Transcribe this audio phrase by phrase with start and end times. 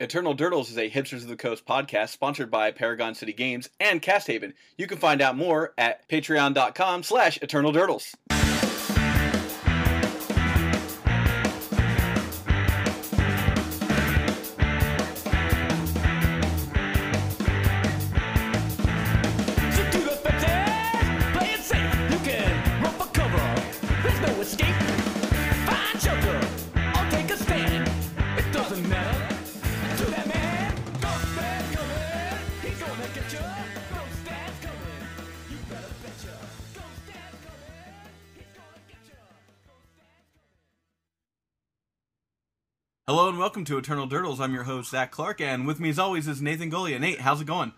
[0.00, 4.02] Eternal Durdles is a Hipsters of the Coast podcast sponsored by Paragon City Games and
[4.02, 4.54] Casthaven.
[4.76, 7.72] You can find out more at patreon.com slash Eternal
[43.06, 44.40] Hello and welcome to Eternal Durdles.
[44.40, 46.98] I'm your host, Zach Clark, and with me as always is Nathan Golia.
[46.98, 47.72] Nate, how's it going?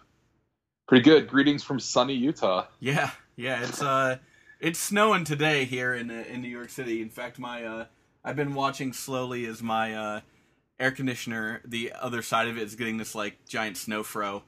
[0.87, 1.27] Pretty good.
[1.27, 2.67] Greetings from sunny Utah.
[2.79, 4.19] Yeah, yeah, it's uh,
[4.61, 7.03] it's snowing today here in uh, in New York City.
[7.03, 7.85] In fact, my uh,
[8.25, 10.21] I've been watching slowly as my uh,
[10.79, 14.45] air conditioner, the other side of it is getting this like giant snow fro.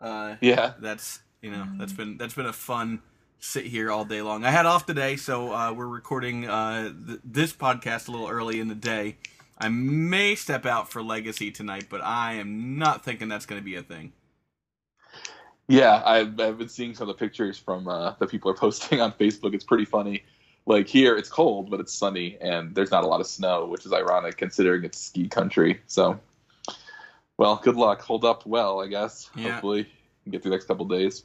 [0.00, 0.72] Uh, Yeah.
[0.80, 3.00] that's you know that's been that's been a fun
[3.38, 4.44] sit here all day long.
[4.44, 8.58] I had off today, so uh, we're recording uh, th- this podcast a little early
[8.58, 9.18] in the day.
[9.58, 13.64] I may step out for Legacy tonight, but I am not thinking that's going to
[13.64, 14.12] be a thing.
[15.68, 19.00] Yeah, I've, I've been seeing some of the pictures from uh, that people are posting
[19.00, 19.54] on Facebook.
[19.54, 20.24] It's pretty funny.
[20.66, 23.86] Like here, it's cold, but it's sunny, and there's not a lot of snow, which
[23.86, 25.80] is ironic considering it's ski country.
[25.86, 26.18] So,
[27.38, 28.02] well, good luck.
[28.02, 29.30] Hold up well, I guess.
[29.36, 29.52] Yeah.
[29.52, 29.84] Hopefully, you
[30.24, 31.22] can get through the next couple days.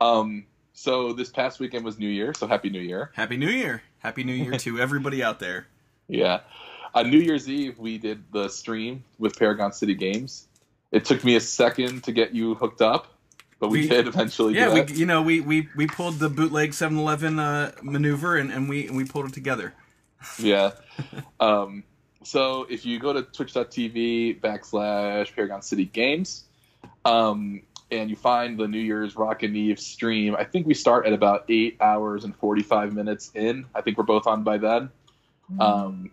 [0.00, 3.10] Um, so this past weekend was New Year, so Happy New Year.
[3.14, 3.82] Happy New Year!
[3.98, 5.66] Happy New Year to everybody out there.
[6.08, 6.40] Yeah.
[6.94, 10.46] On New Year's Eve, we did the stream with Paragon City Games.
[10.90, 13.06] It took me a second to get you hooked up,
[13.58, 14.54] but we, We- did eventually.
[14.54, 18.52] Yeah, do we you know we we, we pulled the bootleg 7-Eleven uh, maneuver and,
[18.52, 19.72] and we we pulled it together.
[20.38, 20.72] yeah.
[21.40, 21.84] Um,
[22.22, 26.44] so if you go to twitch.tv backslash Paragon City Games,
[27.04, 31.12] um, and you find the New Year's Rockin' Eve stream, I think we start at
[31.12, 33.66] about eight hours and 45 minutes in.
[33.74, 34.90] I think we're both on by then.
[35.58, 36.10] Um,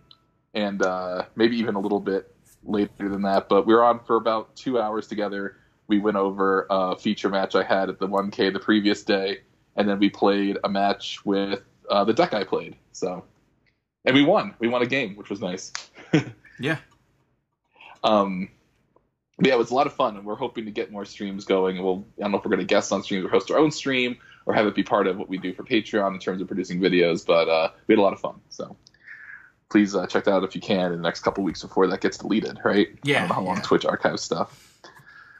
[0.54, 2.34] and uh, maybe even a little bit
[2.64, 3.50] later than that.
[3.50, 5.58] But we were on for about two hours together.
[5.88, 9.40] We went over a feature match I had at the 1K the previous day,
[9.76, 12.76] and then we played a match with uh, the deck I played.
[12.92, 13.24] So,
[14.06, 14.54] and we won.
[14.60, 15.72] We won a game, which was nice.
[16.60, 16.78] Yeah.
[18.04, 18.50] Um,
[19.42, 21.78] yeah, it was a lot of fun, and we're hoping to get more streams going.
[21.78, 23.58] And we'll I don't know if we're going to guest on streams or host our
[23.58, 26.42] own stream or have it be part of what we do for Patreon in terms
[26.42, 27.26] of producing videos.
[27.26, 28.42] But uh, we had a lot of fun.
[28.50, 28.76] So
[29.70, 32.02] please uh, check that out if you can in the next couple weeks before that
[32.02, 32.60] gets deleted.
[32.64, 32.90] Right?
[33.04, 33.64] Yeah, I don't know how long yeah.
[33.64, 34.66] Twitch archives stuff.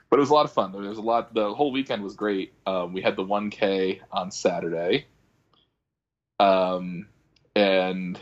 [0.08, 0.72] But it was a lot of fun.
[0.72, 1.34] There was a lot.
[1.34, 2.52] The whole weekend was great.
[2.66, 5.06] Um, we had the 1K on Saturday,
[6.40, 7.06] um,
[7.54, 8.18] and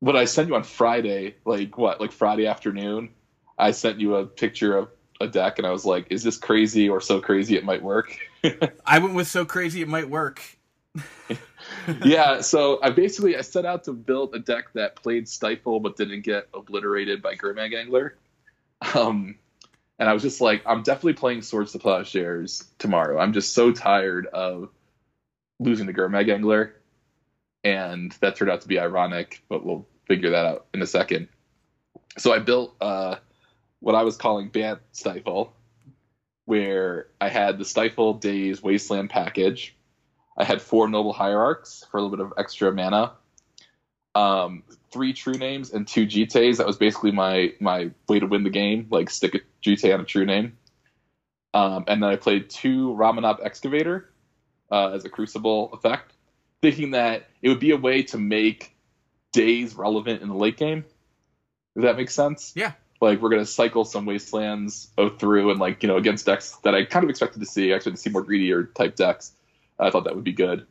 [0.00, 3.10] what I sent you on Friday, like what, like Friday afternoon,
[3.58, 4.88] I sent you a picture of
[5.20, 8.18] a deck, and I was like, "Is this crazy or so crazy it might work?"
[8.86, 10.42] I went with so crazy it might work.
[12.04, 12.40] yeah.
[12.40, 16.22] So I basically I set out to build a deck that played Stifle but didn't
[16.22, 18.16] get obliterated by Gurmag Angler.
[18.94, 19.36] Um,
[19.98, 23.18] and I was just like, I'm definitely playing Swords to Plowshares tomorrow.
[23.18, 24.70] I'm just so tired of
[25.60, 26.74] losing to Gurmag Angler,
[27.62, 31.28] and that turned out to be ironic, but we'll figure that out in a second.
[32.18, 33.16] So I built uh,
[33.78, 35.52] what I was calling Bant Stifle,
[36.46, 39.76] where I had the Stifle Daze Wasteland package.
[40.36, 43.12] I had four Noble Hierarchs for a little bit of extra mana.
[44.14, 46.58] Um, three True Names and two Jittes.
[46.58, 48.86] That was basically my my way to win the game.
[48.90, 50.56] Like stick a Jitte on a True Name.
[51.54, 54.10] Um, and then I played two Ramunap Excavator
[54.70, 56.12] uh, as a Crucible effect,
[56.62, 58.74] thinking that it would be a way to make
[59.32, 60.84] Daze relevant in the late game.
[61.74, 62.52] Does that make sense?
[62.54, 62.72] Yeah.
[63.00, 66.74] Like we're gonna cycle some wastelands oh, through and like you know against decks that
[66.74, 67.72] I kind of expected to see.
[67.72, 69.32] I expected to see more greedier type decks.
[69.82, 70.66] I thought that would be good.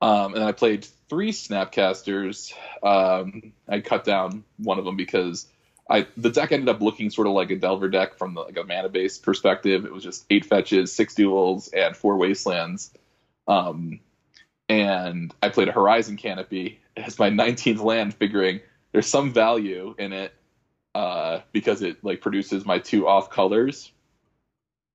[0.00, 2.52] Um, and I played three Snapcasters.
[2.82, 5.46] Um, I cut down one of them because
[5.90, 8.56] I the deck ended up looking sort of like a Delver deck from the, like
[8.56, 9.84] a mana based perspective.
[9.84, 12.92] It was just eight fetches, six duels, and four wastelands.
[13.46, 14.00] Um,
[14.68, 18.60] and I played a Horizon Canopy as my 19th land, figuring
[18.92, 20.34] there's some value in it
[20.94, 23.90] uh, because it like produces my two off colors.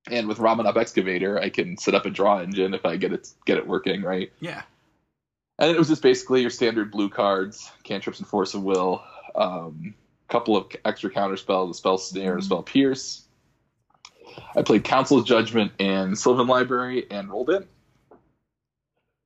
[0.09, 3.29] And with Ramunap Excavator, I can set up a draw engine if I get it
[3.45, 4.31] get it working right.
[4.39, 4.63] Yeah.
[5.59, 9.03] And it was just basically your standard blue cards, cantrips and force of will,
[9.35, 9.93] um,
[10.27, 13.25] couple of extra counter spells, a spell snare, and a spell pierce.
[14.55, 17.67] I played Council's Judgment and Sylvan Library and rolled it.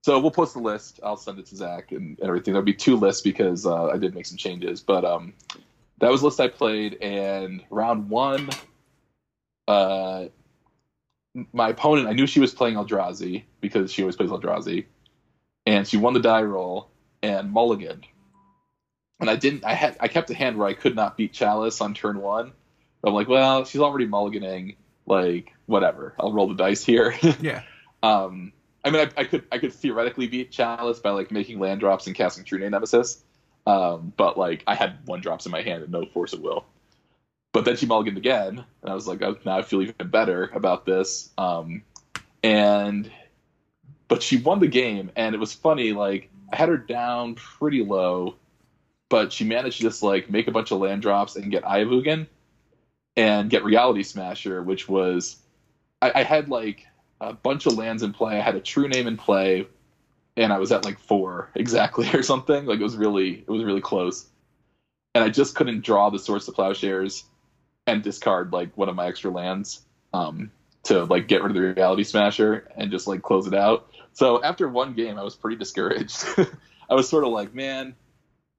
[0.03, 0.99] So we'll post the list.
[1.03, 2.53] I'll send it to Zach and, and everything.
[2.53, 4.81] There'll be two lists because uh, I did make some changes.
[4.81, 5.33] But um,
[5.99, 8.49] that was the list I played, and round one,
[9.67, 10.25] uh,
[11.53, 14.85] my opponent, I knew she was playing Eldrazi because she always plays Eldrazi,
[15.65, 16.89] and she won the die roll
[17.21, 18.05] and mulliganed.
[19.19, 19.65] And I didn't.
[19.65, 19.97] I had.
[19.99, 22.53] I kept a hand where I could not beat Chalice on turn one.
[23.03, 24.75] I'm like, well, she's already mulliganing.
[25.05, 26.13] Like, whatever.
[26.19, 27.15] I'll roll the dice here.
[27.41, 27.63] Yeah.
[28.03, 28.53] Um,
[28.83, 32.07] I mean, I, I could I could theoretically beat Chalice by like making land drops
[32.07, 33.23] and casting True Name Nemesis,
[33.65, 36.65] um, but like I had one drops in my hand and no force of will.
[37.57, 40.51] But then she mulliganed again, and I was like, oh, now I feel even better
[40.53, 41.31] about this.
[41.39, 41.81] Um,
[42.43, 43.11] and
[44.07, 45.91] but she won the game, and it was funny.
[45.91, 48.35] Like I had her down pretty low,
[49.09, 51.79] but she managed to just like make a bunch of land drops and get Eye
[51.79, 52.27] of Ugin
[53.15, 55.37] and get Reality Smasher, which was
[55.99, 56.85] I, I had like
[57.19, 58.37] a bunch of lands in play.
[58.37, 59.65] I had a true name in play,
[60.35, 62.67] and I was at like four exactly or something.
[62.67, 64.27] Like it was really it was really close,
[65.15, 67.23] and I just couldn't draw the source of Plowshares
[67.87, 69.81] and discard like one of my extra lands
[70.13, 70.51] um,
[70.83, 73.91] to like get rid of the Reality Smasher and just like close it out.
[74.13, 76.25] So after one game, I was pretty discouraged.
[76.89, 77.95] I was sort of like, man,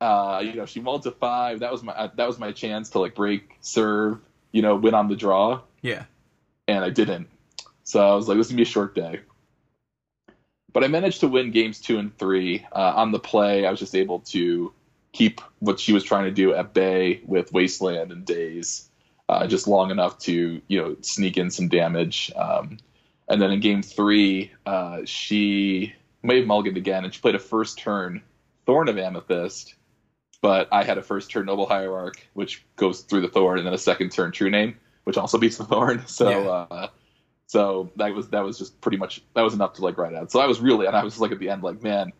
[0.00, 1.60] uh, you know, she mulled to five.
[1.60, 4.20] That was my uh, that was my chance to like break serve,
[4.52, 6.04] you know, win on the draw, Yeah.
[6.66, 7.28] and I didn't.
[7.84, 9.20] So I was like, this is gonna be a short day.
[10.72, 12.64] But I managed to win games two and three.
[12.70, 14.72] Uh, on the play, I was just able to
[15.12, 18.87] keep what she was trying to do at bay with Wasteland and Daze,
[19.28, 22.32] uh, just long enough to you know sneak in some damage.
[22.36, 22.78] Um,
[23.28, 25.92] and then in game three, uh, she
[26.22, 28.22] may have mulliganed again, and she played a first turn
[28.66, 29.74] Thorn of Amethyst,
[30.42, 33.74] but I had a first turn Noble Hierarch, which goes through the Thorn, and then
[33.74, 36.04] a second turn True Name, which also beats the Thorn.
[36.06, 36.76] So, Yeah.
[36.76, 36.88] uh,
[37.46, 40.30] so that was that was just pretty much that was enough to like write out.
[40.30, 42.12] So I was really, and I was like at the end, like man,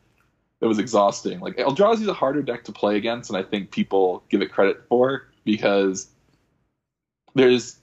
[0.61, 1.41] it was exhausting.
[1.41, 4.53] Like Eldrazi is a harder deck to play against, and I think people give it
[4.53, 6.09] credit for because
[7.39, 7.77] there's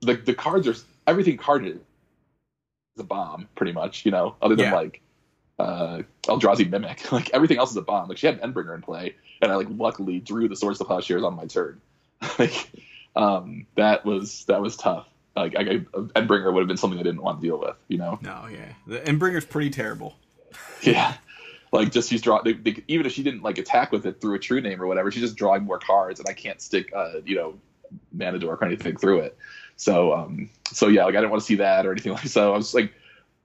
[0.00, 0.74] the the cards are
[1.06, 4.74] everything carded is a bomb pretty much, you know, other than Yeah.
[4.74, 5.00] like
[5.58, 7.00] uh, Eldrazi Mimic.
[7.12, 8.08] Like everything else is a bomb.
[8.08, 10.84] Like she had an Endbringer in play, and I like luckily drew the Swords to
[10.84, 11.80] Plowshares on my turn.
[12.38, 12.70] like
[13.16, 15.06] um, that was that was tough.
[15.36, 15.78] Like I, I,
[16.16, 18.18] Endbringer would have been something I didn't want to deal with, you know.
[18.22, 18.72] No, yeah.
[18.86, 20.16] The Endbringer's pretty terrible.
[20.82, 21.14] Yeah.
[21.72, 24.34] Like just she's draw they, they, even if she didn't like attack with it through
[24.34, 27.20] a true name or whatever, she's just drawing more cards and I can't stick uh,
[27.24, 27.54] you know,
[28.12, 29.36] mana dork or anything through it.
[29.76, 32.52] So um so yeah, like I didn't want to see that or anything like so
[32.52, 32.92] I was like,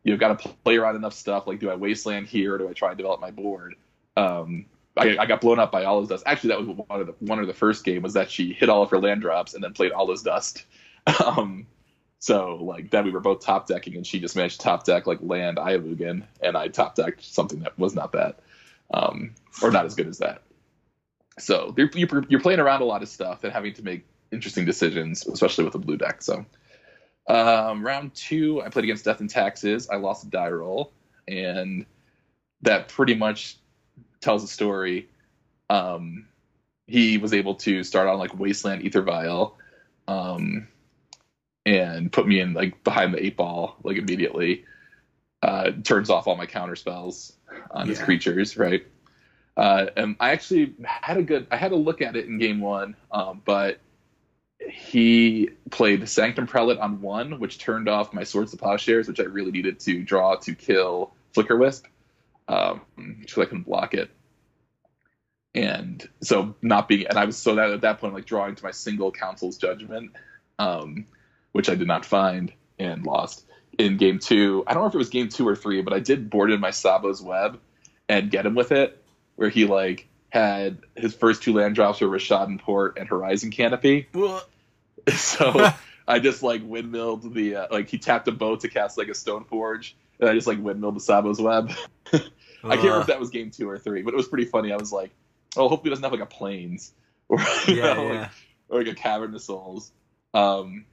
[0.03, 1.47] you know, gotta play around enough stuff.
[1.47, 3.75] Like do I wasteland here or do I try and develop my board?
[4.17, 4.65] Um
[4.97, 6.23] I, I got blown up by All Is Dust.
[6.25, 8.69] Actually, that was one of the one of the first game was that she hit
[8.69, 10.65] all of her land drops and then played All Is Dust.
[11.25, 11.67] um,
[12.19, 15.05] so like then we were both top decking, and she just managed to top deck
[15.05, 18.39] like land Eye of Ugin, and I top decked something that was not that,
[18.93, 20.41] um, or not as good as that.
[21.37, 21.89] So you're
[22.29, 25.75] you're playing around a lot of stuff and having to make interesting decisions, especially with
[25.75, 26.21] a blue deck.
[26.21, 26.45] So
[27.27, 29.89] um, round two, I played against Death and Taxes.
[29.89, 30.91] I lost a die roll,
[31.27, 31.85] and
[32.61, 33.57] that pretty much
[34.21, 35.09] tells a story.
[35.69, 36.27] Um,
[36.87, 39.57] he was able to start on like Wasteland Ether Vial,
[40.07, 40.67] um,
[41.65, 44.65] and put me in like behind the eight ball like immediately.
[45.41, 47.33] Uh, turns off all my counter spells
[47.71, 48.05] on his Yeah.
[48.05, 48.83] creatures, right?
[49.57, 51.47] Uh, and I actually had a good.
[51.51, 53.79] I had a look at it in game one, um, but
[54.59, 59.23] he played Sanctum Prelate on one, which turned off my Swords to Plowshares, which I
[59.23, 61.83] really needed to draw to kill Flickerwisp,
[62.47, 62.81] um,
[63.27, 64.09] so I couldn't block it.
[65.53, 68.63] And so not being, and I was so that at that point like drawing to
[68.63, 70.11] my single Council's Judgment,
[70.59, 71.05] um,
[71.53, 73.45] which I did not find and lost
[73.77, 74.63] in game two.
[74.67, 76.59] I don't know if it was game two or three, but I did board in
[76.59, 77.59] my Sabo's Web
[78.09, 79.01] and get him with it,
[79.35, 84.07] where he like had his first two land drops were Rishadan Port and Horizon Canopy.
[85.13, 85.71] So
[86.07, 89.13] I just like windmilled the uh, like he tapped a boat to cast like a
[89.13, 91.71] Stone Forge, and I just like windmilled the Sabo's Web.
[92.11, 94.73] I can't remember if that was game two or three, but it was pretty funny.
[94.73, 95.11] I was like,
[95.55, 96.91] oh, hopefully it doesn't have like a plains
[97.29, 97.37] or
[97.67, 98.29] you yeah, know, like,
[98.69, 99.91] or like a Cavern of Souls.
[100.33, 100.85] Um,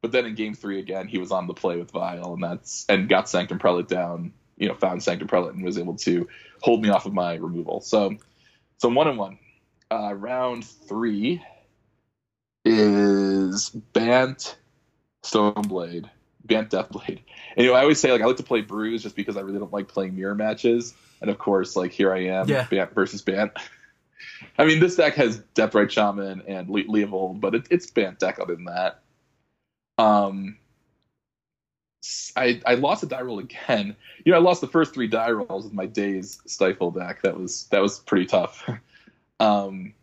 [0.00, 2.86] but then in game three again, he was on the play with Vial, and that's
[2.88, 4.32] and got Sanctum Prelate down.
[4.56, 6.28] You know, found Sanctum Prelate and was able to
[6.62, 7.80] hold me off of my removal.
[7.80, 8.16] So,
[8.78, 9.38] so one and one.
[9.90, 11.42] Uh, round three
[12.64, 14.56] is Bant
[15.22, 16.10] Stoneblade,
[16.44, 17.20] Bant Deathblade.
[17.56, 19.72] Know, I always say like I like to play Bruise just because I really don't
[19.72, 20.94] like playing mirror matches.
[21.20, 22.66] And of course, like here I am, Yeah.
[22.68, 23.52] Bant versus Bant.
[24.58, 28.38] I mean, this deck has Deathrite Shaman and Le- Leovold, but it, it's Bant deck
[28.40, 29.02] other than that.
[29.98, 30.58] Um,
[32.36, 33.96] I I lost a die roll again.
[34.24, 37.22] You know, I lost the first three die rolls with my Daze Stifle deck.
[37.22, 38.68] That was that was pretty tough.
[39.40, 39.94] um,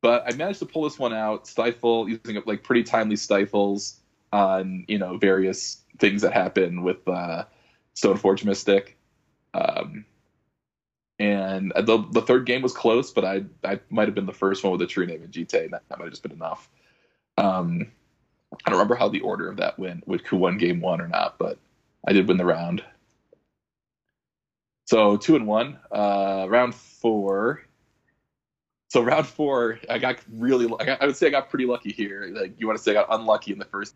[0.00, 4.00] but I managed to pull this one out, stifle using like pretty timely stifles
[4.32, 7.44] on you know various things that happen with uh,
[7.94, 8.96] Stoneforge Mystic.
[9.54, 10.04] Um,
[11.18, 14.62] and the the third game was close, but I I might have been the first
[14.62, 15.64] one with a true name in Jitte.
[15.64, 16.68] And that, that might have just been enough.
[17.38, 17.92] Um,
[18.64, 21.08] I don't remember how the order of that went, with who won game one or
[21.08, 21.58] not, but
[22.06, 22.82] I did win the round.
[24.86, 25.78] So two and one.
[25.90, 27.62] Uh, round four.
[28.90, 30.66] So round four, I got really.
[30.78, 32.30] I, got, I would say I got pretty lucky here.
[32.32, 33.94] Like you want to say I got unlucky in the first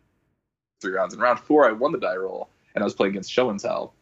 [0.81, 1.15] three rounds.
[1.15, 3.61] In round four, I won the die roll, and I was playing against Show and
[3.61, 3.95] Tell,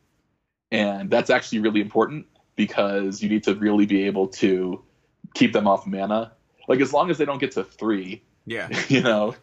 [0.71, 4.83] and that's actually really important because you need to really be able to
[5.35, 6.33] keep them off mana.
[6.69, 8.69] Like as long as they don't get to three, Yeah.
[8.89, 9.35] you know,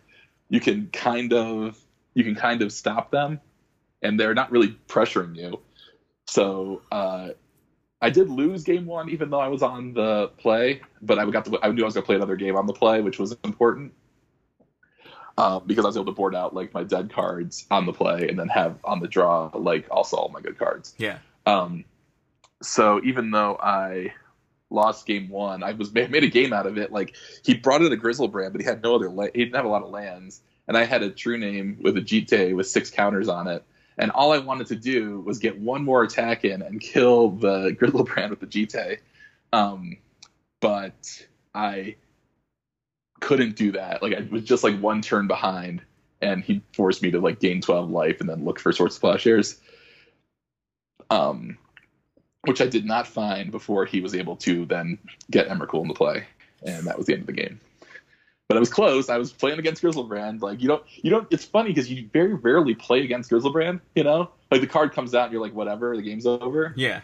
[0.53, 1.75] you can kind of
[2.13, 3.41] you can kind of stop them,
[4.03, 5.59] and they're not really pressuring you.
[6.27, 7.29] So uh,
[7.99, 11.45] I did lose game one, even though I was on the play, but I got
[11.45, 13.93] to I knew I was gonna play another game on the play, which was important.
[15.39, 18.29] Um, because I was able to board out like my dead cards on the play
[18.29, 20.93] and then have on the draw like also all my good cards.
[20.99, 21.17] Yeah.
[21.47, 21.83] Um,
[22.61, 24.13] so even though I
[24.73, 26.91] lost game one, I was made a game out of it.
[26.91, 29.09] Like he brought in a Griselbrand, but he had no other.
[29.09, 31.97] La- he didn't have a lot of lands, and I had a true name with
[31.97, 33.63] a Jitte with six counters on it.
[33.97, 37.71] And all I wanted to do was get one more attack in and kill the
[37.79, 38.97] Griselbrand with the Jitte.
[39.51, 39.97] Um,
[40.61, 41.95] but I
[43.19, 44.01] couldn't do that.
[44.01, 45.81] Like I was just like one turn behind,
[46.21, 49.59] and he forced me to like gain twelve life and then look for Sword Plowshares.
[51.09, 51.57] Um,
[52.45, 54.97] which I did not find before he was able to then
[55.31, 56.25] get Emrakul into play,
[56.63, 57.59] and that was the end of the game.
[58.47, 59.09] But it was close.
[59.09, 60.41] I was playing against Griselbrand.
[60.41, 61.27] Like you don't, you don't.
[61.31, 63.79] It's funny because you very rarely play against Griselbrand.
[63.95, 66.73] You know, like the card comes out and you're like, whatever, the game's over.
[66.75, 67.01] Yeah.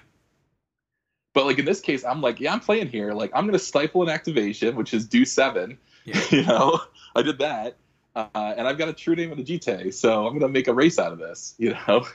[1.34, 3.13] But like in this case, I'm like, yeah, I'm playing here.
[3.13, 5.77] Like I'm gonna stifle an activation, which is do seven.
[6.03, 6.22] Yeah.
[6.31, 6.81] you know,
[7.15, 7.77] I did that,
[8.15, 10.74] uh, and I've got a true name of the Jitte, so I'm gonna make a
[10.74, 11.55] race out of this.
[11.58, 12.05] You know,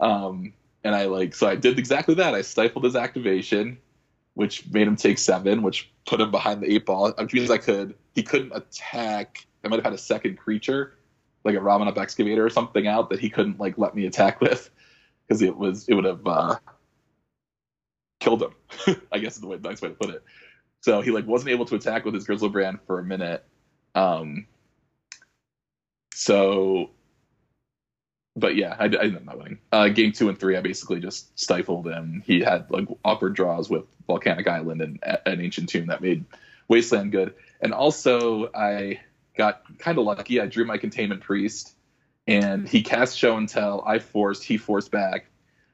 [0.00, 0.52] um,
[0.84, 2.34] and I like so I did exactly that.
[2.34, 3.78] I stifled his activation,
[4.34, 7.58] which made him take seven, which put him behind the eight ball, which means I
[7.58, 9.46] could he couldn't attack.
[9.64, 10.98] I might have had a second creature,
[11.42, 14.70] like a up excavator or something out that he couldn't like let me attack with,
[15.26, 16.56] because it was it would have uh,
[18.20, 18.54] killed him.
[19.12, 20.22] I guess is the way, nice way to put it.
[20.80, 23.44] So he like wasn't able to attack with his Griselbrand for a minute.
[23.94, 24.46] Um,
[26.14, 26.90] so,
[28.36, 29.58] but yeah, I, I ended up not winning.
[29.70, 32.22] Uh, game two and three, I basically just stifled him.
[32.26, 36.24] He had like awkward draws with Volcanic Island and an Ancient Tomb that made
[36.68, 37.34] Wasteland good.
[37.60, 39.00] And also, I
[39.36, 40.40] got kind of lucky.
[40.40, 41.74] I drew my Containment Priest,
[42.26, 43.82] and he cast Show and Tell.
[43.86, 45.26] I forced, he forced back.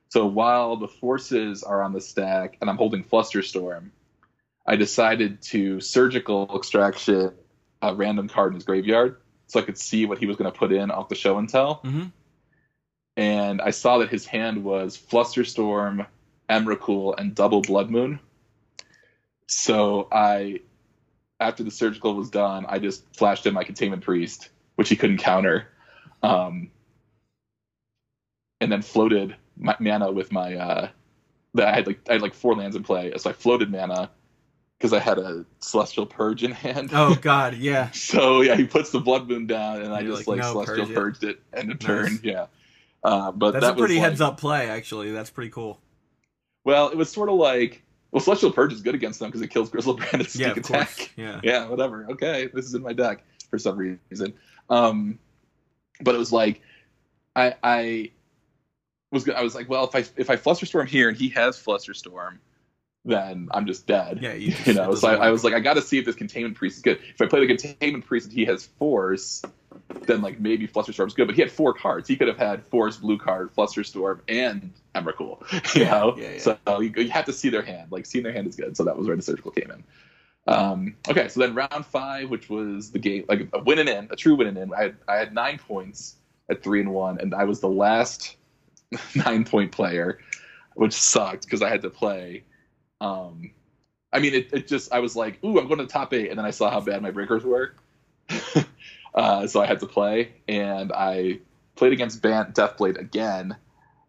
[0.08, 3.90] So while the forces are on the stack and I'm holding Flusterstorm,
[4.66, 7.32] I decided to surgical extraction
[7.80, 10.56] a random card in his graveyard so I could see what he was going to
[10.56, 11.74] put in off the show and tell.
[11.76, 12.06] hmm
[13.16, 16.06] And I saw that his hand was Flusterstorm,
[16.48, 18.20] Emrakul, and Double Blood Moon.
[19.46, 20.60] So I,
[21.40, 25.18] after the surgical was done, I just flashed in my Containment Priest, which he couldn't
[25.18, 25.68] counter,
[26.22, 26.70] um,
[28.60, 30.54] and then floated my mana with my.
[30.54, 30.88] Uh,
[31.54, 34.10] that I had like I had like four lands in play, so I floated mana
[34.78, 36.90] because I had a Celestial Purge in hand.
[36.92, 37.90] Oh God, yeah.
[37.92, 40.86] So yeah, he puts the blood moon down, and I just like, like, "No, celestial
[40.86, 41.86] purge it." purged it end of Nice.
[41.86, 42.20] turn.
[42.22, 42.46] Yeah,
[43.04, 45.10] uh, but That's that a pretty like- heads up play, actually.
[45.12, 45.80] That's pretty cool.
[46.64, 49.48] Well, it was sort of like well, celestial purge is good against them because it
[49.48, 50.96] kills Griselbrand and sneak Yeah, of attack.
[50.96, 51.08] course.
[51.16, 51.40] Yeah.
[51.44, 52.06] Yeah, whatever.
[52.10, 54.34] Okay, this is in my deck for some reason.
[54.68, 55.18] Um,
[56.02, 56.60] but it was like
[57.36, 58.10] I I
[59.12, 62.38] was I was like, well, if I if I Flusterstorm here and he has Flusterstorm,
[63.04, 64.18] then I'm just dead.
[64.20, 66.54] Yeah, you, you know so I, I was like i gotta see if this containment
[66.56, 69.42] priest is good if i play the containment priest and he has force
[70.06, 73.00] then like maybe flusterstorm's good but he had four cards he could have had Forest
[73.00, 75.42] blue card flusterstorm and emrakul
[75.74, 76.38] you Yeah, know yeah, yeah.
[76.38, 78.84] so you, you have to see their hand like seeing their hand is good so
[78.84, 79.84] that was where the surgical came in
[80.48, 84.08] um, okay so then round five which was the game like a win and in
[84.10, 86.16] a true win and in i had, I had nine points
[86.48, 88.36] at three and one and i was the last
[89.14, 90.18] nine point player
[90.74, 92.44] which sucked because i had to play
[93.00, 93.50] um,
[94.12, 96.30] I mean, it, it just, I was like, ooh, I'm going to the top eight.
[96.30, 97.74] And then I saw how bad my breakers were.
[99.14, 100.32] uh, so I had to play.
[100.48, 101.40] And I
[101.76, 103.56] played against Bant Deathblade again.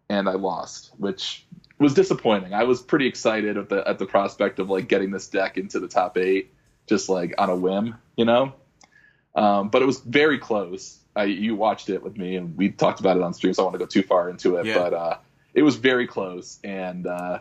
[0.08, 1.46] And I lost, which
[1.78, 2.52] was disappointing.
[2.52, 5.80] I was pretty excited at the, at the prospect of like getting this deck into
[5.80, 6.52] the top eight,
[6.86, 8.52] just like on a whim, you know?
[9.34, 10.98] Um, but it was very close.
[11.16, 13.54] I, you watched it with me and we talked about it on stream.
[13.54, 14.78] So I don't want to go too far into it, Yeah.
[14.78, 15.16] but, uh,
[15.54, 16.58] it was very close.
[16.62, 17.38] And, uh,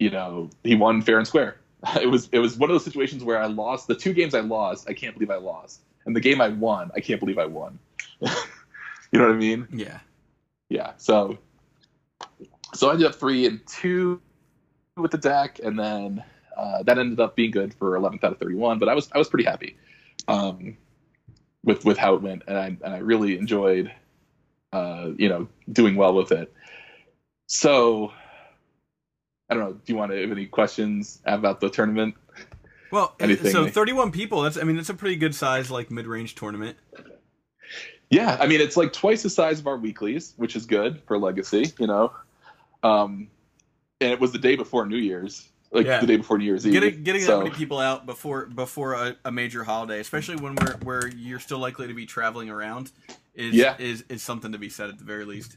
[0.00, 1.56] you know, he won fair and square.
[2.00, 4.40] it was it was one of those situations where I lost the two games I
[4.40, 4.88] lost.
[4.88, 7.78] I can't believe I lost, and the game I won, I can't believe I won.
[8.20, 8.28] you
[9.12, 9.68] know what I mean?
[9.72, 9.98] Yeah.
[10.68, 10.92] Yeah.
[10.96, 11.38] So
[12.74, 14.20] so I ended up three and two
[14.96, 16.24] with the deck, and then
[16.56, 18.78] uh, that ended up being good for 11th out of 31.
[18.78, 19.76] But I was I was pretty happy
[20.28, 20.76] um,
[21.64, 23.92] with with how it went, and I and I really enjoyed
[24.72, 26.52] uh, you know doing well with it.
[27.46, 28.12] So
[29.48, 29.72] I don't know.
[29.72, 32.14] Do you want to have any questions about the tournament?
[32.90, 34.42] Well, Anything- so 31 people.
[34.42, 36.76] That's I mean, that's a pretty good size like mid-range tournament.
[38.10, 41.16] Yeah, I mean it's like twice the size of our weeklies, which is good for
[41.18, 42.12] Legacy, you know.
[42.82, 43.28] Um,
[44.00, 46.00] and it was the day before New Year's, like Yeah.
[46.00, 46.72] the day before New Year's Eve.
[46.72, 50.56] Getting getting so, that many people out before before a, a major holiday, especially when
[50.56, 52.90] we're where you're still likely to be traveling around,
[53.34, 53.76] is Yeah.
[53.78, 55.56] is is something to be said at the very least.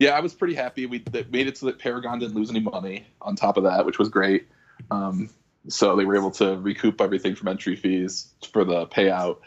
[0.00, 0.86] yeah, I was pretty happy.
[0.86, 3.86] We that made it so that Paragon didn't lose any money on top of that,
[3.86, 4.48] which was great.
[4.90, 5.30] Um,
[5.68, 9.38] so they were able to recoup everything from entry fees for the payout,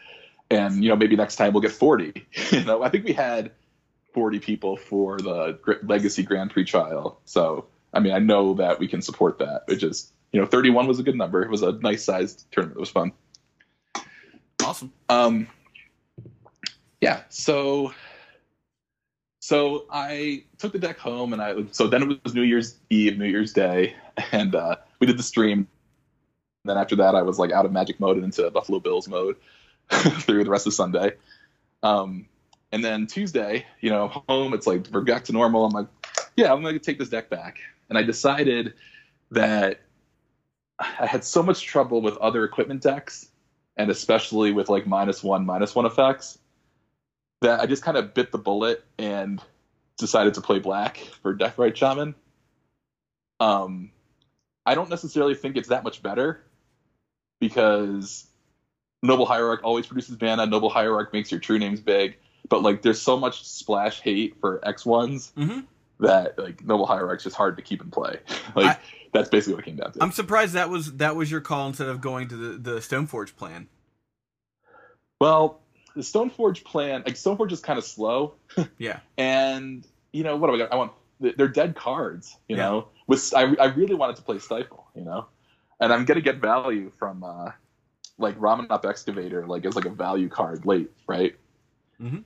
[0.50, 2.26] and you know maybe next time we'll get forty.
[2.52, 3.52] you know, I think we had
[4.14, 7.20] forty people for the Legacy Grand Prix trial.
[7.26, 9.64] So I mean, I know that we can support that.
[9.68, 11.44] It just you know, thirty-one was a good number.
[11.44, 12.78] It was a nice sized tournament.
[12.78, 13.12] It was fun.
[14.64, 14.92] Awesome.
[15.10, 15.48] Um,
[17.02, 17.94] yeah, so
[19.40, 23.20] so I took the deck home, and I so then it was New Year's Eve,
[23.20, 23.96] New Year's Day,
[24.32, 25.68] and uh, we did the stream.
[26.66, 29.38] Then after that, I was like out of Magic mode and into Buffalo Bills mode
[29.90, 31.14] through the rest of Sunday.
[31.84, 32.28] Um,
[32.72, 35.66] and then Tuesday, you know, home, it's like we're back to normal.
[35.66, 35.88] I'm like,
[36.36, 38.74] yeah, I'm gonna take this deck back, and I decided
[39.32, 39.82] that
[40.80, 43.30] I had so much trouble with other equipment decks
[43.78, 46.38] and especially with like minus one, minus one effects,
[47.42, 49.42] that I just kind of bit the bullet and
[49.98, 52.16] decided to play black for Deathrite Shaman.
[53.40, 53.92] Um,
[54.66, 56.44] I don't necessarily think it's that much better
[57.40, 58.28] because
[59.04, 60.46] Noble Hierarch always produces mana.
[60.46, 62.18] Noble Hierarch makes your true names big,
[62.50, 65.60] but like there's so much splash hate for X ones hmm
[66.00, 68.20] that like Noble Hierarch's just hard to keep in play.
[68.56, 68.80] like I-
[69.14, 70.04] that's basically what it came down to.
[70.04, 73.36] I'm surprised that was that was your call instead of going to the the Stoneforge
[73.38, 73.68] plan.
[75.22, 75.62] Well,
[75.96, 78.34] the Stoneforge plan, like Stoneforge is kind of slow,
[78.78, 79.00] Yeah.
[79.18, 80.74] and you know what do I got?
[80.74, 82.64] I want they're dead cards, you Yeah.
[82.64, 82.88] know.
[83.08, 85.28] With I, I really wanted to play Stifle, you know,
[85.80, 87.52] and I'm gonna get value from uh,
[88.18, 91.36] like Ramunap Excavator, like as like a value card late, right?
[92.02, 92.24] Mhm.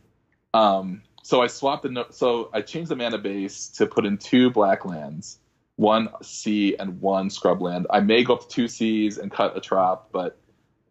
[0.53, 4.17] Um, so I swapped the no- so I changed the mana base to put in
[4.17, 5.39] two black lands,
[5.75, 7.85] one sea and one Scrubland.
[7.89, 10.38] I may go up to two seas and cut a trop, but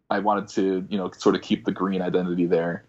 [0.09, 2.85] I wanted to, you know, sort of keep the green identity there.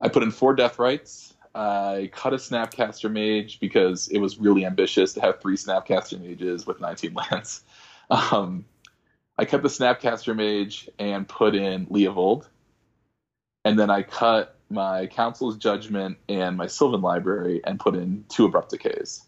[0.00, 1.34] I put in four Deathrites.
[1.54, 6.66] I cut a Snapcaster Mage because it was really ambitious to have three Snapcaster Mages
[6.66, 7.62] with 19 lands.
[8.10, 8.64] Um,
[9.38, 12.46] I kept the Snapcaster Mage and put in Leovold.
[13.64, 18.46] And then I cut my Council's Judgment and my Sylvan Library and put in two
[18.46, 19.24] Abrupt Decays.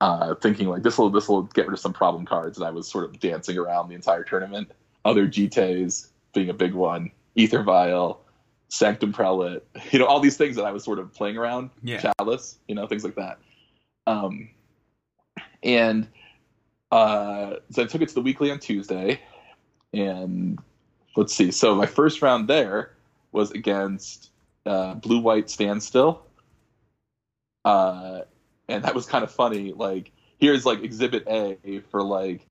[0.00, 2.70] Uh, thinking like this will this will get rid of some problem cards that I
[2.70, 4.70] was sort of dancing around the entire tournament.
[5.04, 8.20] Other Jittes being a big one, Ether Vial,
[8.68, 9.62] Sanctum Prelate,
[9.92, 11.70] you know, all these things that I was sort of playing around.
[11.82, 12.12] Yeah.
[12.18, 13.38] Chalice, you know, things like that.
[14.06, 14.50] Um,
[15.62, 16.08] and
[16.90, 19.20] uh, so I took it to the weekly on Tuesday,
[19.92, 20.58] and
[21.16, 21.50] let's see.
[21.50, 22.92] So my first round there
[23.32, 24.30] was against
[24.66, 26.24] uh, Blue White Standstill,
[27.64, 28.20] uh,
[28.68, 29.72] and that was kind of funny.
[29.72, 32.46] Like here's like Exhibit A for like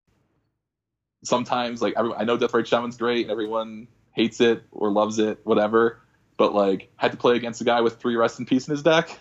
[1.24, 6.00] sometimes like I know Deathrite Shaman's great and everyone hates it or loves it, whatever.
[6.38, 8.84] But like had to play against a guy with three Rest in Peace in his
[8.84, 9.20] deck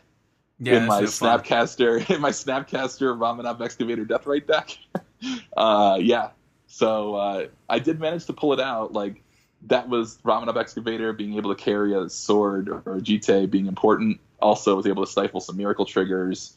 [0.62, 0.76] Yeah.
[0.78, 1.02] in my.
[1.02, 4.78] Snapcaster in my Snapcaster Ramunap Excavator Death Deathrite deck.
[5.56, 6.30] uh, yeah,
[6.66, 8.92] so uh, I did manage to pull it out.
[8.92, 9.22] Like
[9.66, 14.20] that was Ramunap Excavator being able to carry a sword or a Jitte being important.
[14.40, 16.56] Also was able to stifle some miracle triggers.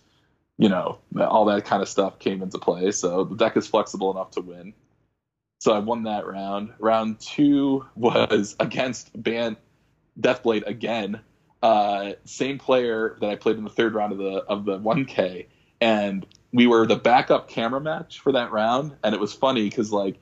[0.57, 2.91] You know, all that kind of stuff came into play.
[2.91, 4.73] So the deck is flexible enough to win.
[5.59, 6.73] So I won that round.
[6.79, 9.57] Round two was against Bant
[10.19, 11.21] Deathblade again
[11.61, 15.47] uh, same player that I played in the third round of the of the 1K,
[15.81, 19.91] and we were the backup camera match for that round, and it was funny because
[19.91, 20.17] like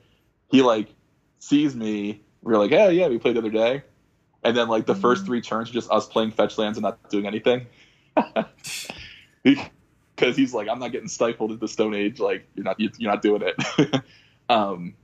[0.50, 0.88] he like
[1.38, 3.82] sees me, we are like, yeah, yeah, we played the other day,
[4.42, 7.10] and then like the first three turns are just us playing fetch lands and not
[7.10, 7.66] doing anything,
[9.42, 13.12] because he's like, I'm not getting stifled at the Stone Age, like you're not you're
[13.12, 14.02] not doing it.
[14.48, 14.94] um,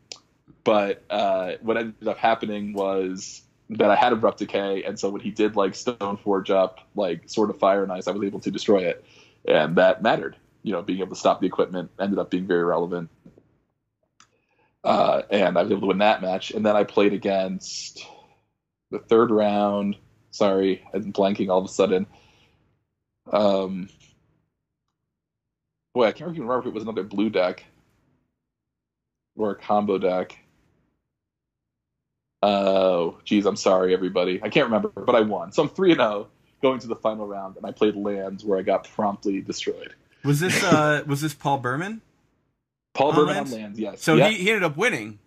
[0.64, 5.22] but uh, what ended up happening was that I had abrupt decay, and so when
[5.22, 8.40] he did like stone forge up, like sort of Fire and Ice, I was able
[8.40, 9.04] to destroy it,
[9.46, 10.37] and that mattered.
[10.62, 13.11] You know, being able to stop the equipment ended up being very relevant.
[14.85, 16.50] uh, and I was able to win that match.
[16.52, 18.06] And then I played against
[18.90, 19.96] the third round.
[20.30, 22.06] Sorry, I'm blanking all of a sudden.
[23.33, 23.90] Um,
[25.94, 27.64] boy, I can't even remember if it was another blue deck
[29.37, 30.38] or a combo deck.
[32.42, 34.40] Oh, geez, I'm sorry, everybody.
[34.42, 35.53] I can't remember, but I won.
[35.53, 36.29] So I'm 3 0
[36.62, 39.94] going to the final round, and I played lands where I got promptly destroyed.
[40.24, 42.00] Was this uh was this Paul Berman?
[42.94, 43.53] Paul On Berman lands?
[43.53, 44.03] on lands, yes.
[44.03, 45.18] So he, he ended up winning.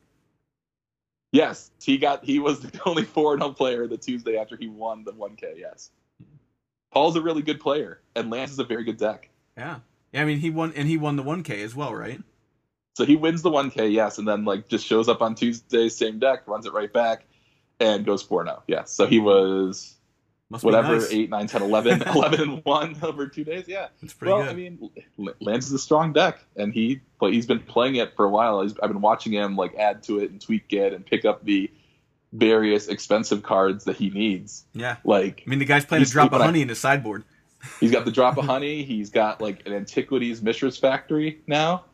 [1.32, 2.24] Yes, he got.
[2.24, 5.92] He was the only 4 0 player the Tuesday after he won the 1K, yes.
[6.92, 9.30] Paul's a really good player, and Lands is a very good deck.
[9.58, 9.80] Yeah.
[10.12, 12.22] Yeah, I mean he won and he won the 1K as well, right?
[12.96, 16.20] So he wins the 1K, yes, and then like just shows up on Tuesday, same
[16.20, 17.26] deck, runs it right back,
[17.80, 18.64] and goes 4 0.
[18.68, 18.92] Yes.
[18.92, 19.96] So he was
[20.52, 21.12] Must whatever, nice.
[21.12, 23.66] 8, 9, 10, 11, 11 and 1 over two days.
[23.68, 23.88] Yeah.
[24.04, 24.52] It's pretty well, good.
[24.52, 28.16] I mean, L- Lands is a strong deck, and he but he's been playing it
[28.16, 28.62] for a while.
[28.62, 31.44] He's, I've been watching him like add to it and tweak it and pick up
[31.44, 31.72] the
[32.32, 34.66] various expensive cards that he needs.
[34.74, 34.98] yeah.
[35.04, 37.24] Like I mean the guy's playing a drop of but I- honey in his sideboard.
[37.80, 38.84] he's got the drop of honey.
[38.84, 41.86] He's got like an antiquities Mishra's factory now.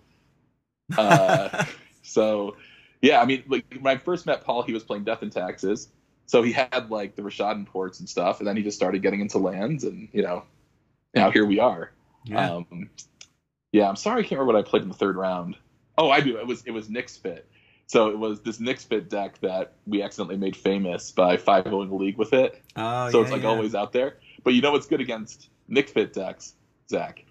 [0.97, 1.65] Uh,
[2.01, 2.55] so
[3.01, 5.89] yeah, I mean, like when I first met Paul, he was playing Death and Taxes.
[6.25, 9.21] So he had like the Rashad ports and stuff, and then he just started getting
[9.21, 10.43] into lands, and you know,
[11.15, 11.91] now here we are.
[12.25, 12.51] Yeah.
[12.51, 12.89] Um,
[13.71, 15.55] yeah, I'm sorry I can't remember what I played in the third round.
[15.97, 16.37] Oh, I do.
[16.37, 17.47] It was it was Nick's Fit.
[17.87, 21.81] So it was this Nick's Fit deck that we accidentally made famous by 5 0
[21.81, 22.61] in the league with it.
[22.75, 23.47] oh, so yeah, it's like yeah.
[23.47, 24.17] always out there.
[24.43, 26.53] But you know what's good against Nic Fit decks,
[26.87, 27.25] Zach?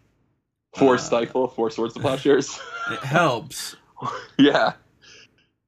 [0.78, 2.58] Four Uh, Stifle, four Swords to Plowshares.
[2.90, 3.76] It helps.
[4.38, 4.72] yeah.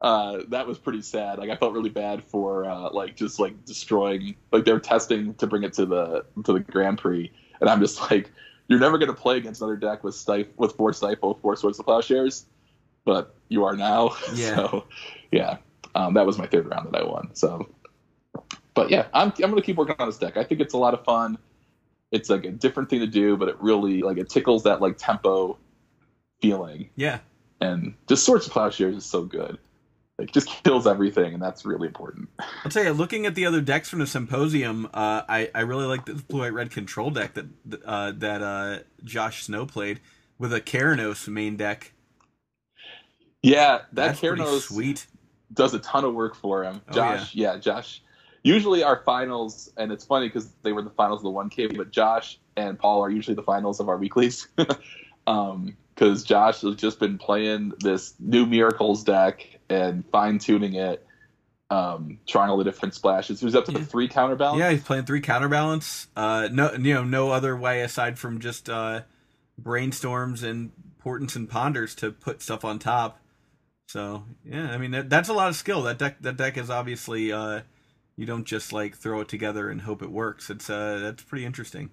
[0.01, 1.39] Uh, that was pretty sad.
[1.39, 5.35] Like I felt really bad for uh, like just like destroying like they were testing
[5.35, 8.31] to bring it to the to the Grand Prix, and I'm just like,
[8.69, 11.83] you're never gonna play against another deck with stif with four stifle, four swords to
[11.85, 12.47] plowshares,
[13.05, 14.17] but you are now.
[14.35, 14.55] Yeah.
[14.57, 14.87] so
[15.31, 15.59] yeah,
[15.95, 17.35] um, that was my third round that I won.
[17.35, 17.69] So,
[18.73, 20.39] but yeah, I'm I'm gonna keep working on this deck.
[20.39, 21.37] I think it's a lot of fun.
[22.13, 24.97] It's like a different thing to do, but it really like it tickles that like
[24.99, 25.59] tempo
[26.41, 27.19] feeling Yeah.
[27.61, 29.59] and just Swords of Plowshares is so good.
[30.19, 32.29] Like just kills everything, and that's really important.
[32.65, 35.87] I'll tell you, looking at the other decks from the symposium, uh, I I really
[35.87, 37.47] like the blue white red control deck that
[37.87, 40.01] uh, that uh, Josh Snow played
[40.39, 41.93] with a Keranos main deck.
[43.43, 45.07] Yeah, that That's Keranos sweet.
[45.55, 46.83] does a ton of work for him.
[46.91, 47.57] Oh, Josh, yeah.
[47.57, 48.03] Josh.
[48.43, 51.91] Usually our finals, and it's funny because they were the finals of the 1K, but
[51.91, 54.49] Josh and Paul are usually the finals of our weeklies.
[55.27, 61.07] um, because Josh has just been playing this new Miracles deck and fine tuning it,
[61.69, 63.41] um, trying all the different splashes.
[63.41, 64.59] He was up to the three counterbalance.
[64.59, 66.09] Yeah, he's playing three counterbalance.
[66.17, 69.03] Uh, no, you know, no other way aside from just uh,
[69.61, 73.21] brainstorms and portents and ponders to put stuff on top.
[73.89, 75.83] So yeah, I mean that, that's a lot of skill.
[75.83, 77.61] That deck, that deck is obviously uh,
[78.21, 80.51] you don't just like throw it together and hope it works.
[80.51, 81.89] It's uh, that's pretty interesting.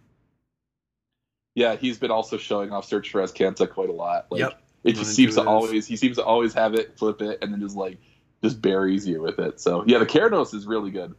[1.55, 4.27] Yeah, he's been also showing off Search for Azcanta quite a lot.
[4.29, 4.61] Like, Yep.
[4.83, 7.61] It just seems to always he seems to always have it, flip it, and then
[7.61, 7.97] just like
[8.43, 9.61] just buries you with it.
[9.61, 11.15] So yeah, the Keranos is really good.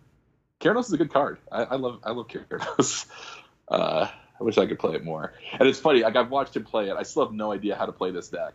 [0.60, 1.38] Keranos is a good card.
[1.50, 3.06] I, I love I love Keranos.
[3.70, 4.08] Uh,
[4.40, 5.34] I wish I could play it more.
[5.52, 6.96] And it's funny, like I've watched him play it.
[6.96, 8.54] I still have no idea how to play this deck.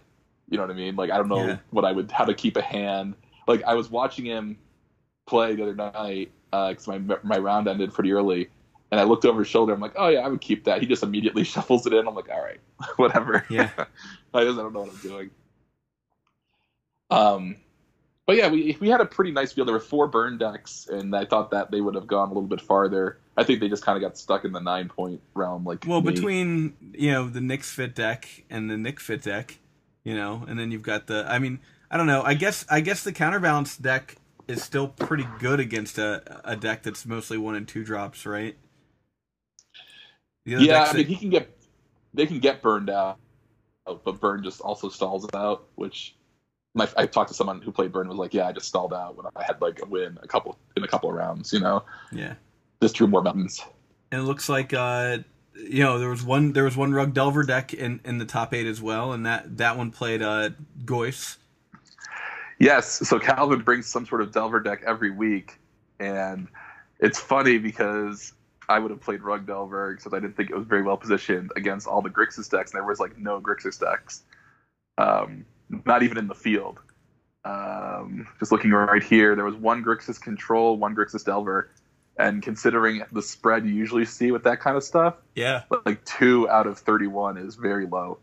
[0.50, 0.96] You know what I mean?
[0.96, 1.58] Like I don't know Yeah.
[1.70, 3.14] what I would how to keep a hand.
[3.48, 4.58] Like I was watching him
[5.26, 8.50] play the other night because my my round ended pretty early,
[8.92, 9.74] and I looked over his shoulder.
[9.74, 10.82] I'm like, oh yeah, I would keep that.
[10.82, 12.08] He just immediately shuffles it in.
[12.08, 12.60] I'm like, all right,
[12.98, 13.46] whatever.
[13.50, 13.70] Yeah.
[14.34, 15.30] I just I don't know what I'm doing.
[17.10, 17.58] Um,
[18.26, 19.68] but yeah, we we had a pretty nice field.
[19.68, 22.48] There were four burn decks, and I thought that they would have gone a little
[22.48, 23.20] bit farther.
[23.38, 25.66] I think they just kind of got stuck in the nine point realm.
[25.66, 26.12] Like Well, me.
[26.12, 29.60] between you know the Knicks fit deck and the Nick fit deck,
[30.04, 31.26] you know, and then you've got the.
[31.28, 31.60] I mean,
[31.92, 32.24] I don't know.
[32.24, 34.16] I guess I guess the counterbalance deck
[34.48, 38.56] is still pretty good against a a deck that's mostly one and two drops, right?
[40.46, 41.58] Yeah, I mean that- he can get
[42.14, 43.18] they can get burned out,
[43.86, 45.66] but burn just also stalls out.
[45.76, 46.16] Which
[46.76, 49.16] my I talked to someone who played burn was like, yeah, I just stalled out
[49.16, 51.54] when I had like a win a couple in a couple of rounds.
[51.54, 52.34] You know, yeah,
[52.82, 53.62] just drew more mountains.
[54.12, 55.20] and it looks like uh,
[55.56, 58.54] you know there was one there was one Rug Delver deck in in the top
[58.54, 60.50] eight as well, and that that one played uh
[60.84, 61.38] Goyfs.
[62.64, 65.60] Yes, so Calvin brings some sort of Delver deck every week,
[66.00, 66.48] and
[66.98, 68.32] it's funny because
[68.70, 71.52] I would have played Rug Delver because I didn't think it was very well positioned
[71.58, 74.24] against all the Grixis decks, and there was like no Grixis decks,
[74.98, 75.46] um,
[75.86, 76.80] not even in the field.
[77.44, 81.70] Um, just looking right here, there was one Grixis Control, one Grixis Delver,
[82.18, 86.50] and considering the spread you usually see with that kind of stuff, Yeah, like two
[86.50, 88.20] out of 31 is very low.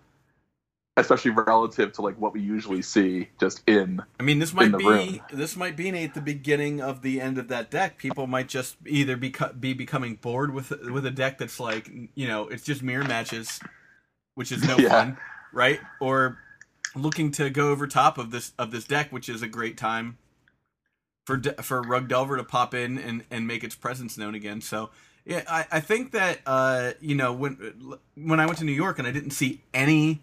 [1.01, 4.03] Especially relative to like what we usually see just in.
[4.19, 5.21] I mean, this might be room.
[5.33, 7.99] this might be Nate the beginning of the end of that deck.
[7.99, 12.29] People might just either be be becoming bored with with a deck that's like you
[12.29, 13.61] know it's just mirror matches,
[14.35, 14.89] which is no Yeah.
[14.89, 15.19] fun,
[15.53, 15.81] right?
[16.01, 16.39] Or
[16.95, 20.19] looking to go over top of this of this deck, which is a great time
[21.27, 24.61] for De- for Rug Delver to pop in and and make its presence known again.
[24.61, 24.91] So.
[25.27, 27.75] Yeah, I, I think that uh, you know when
[28.17, 30.23] when I went to New York and I didn't see any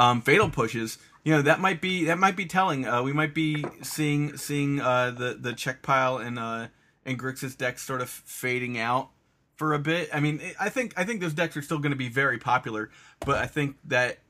[0.00, 2.86] um, fatal pushes, you know that might be that might be telling.
[2.86, 6.68] Uh, we might be seeing seeing uh, the the check pile and uh,
[7.04, 9.10] and Grixis deck sort of fading out
[9.56, 10.08] for a bit.
[10.12, 12.90] I mean, I think I think those decks are still going to be very popular,
[13.20, 14.20] but I think that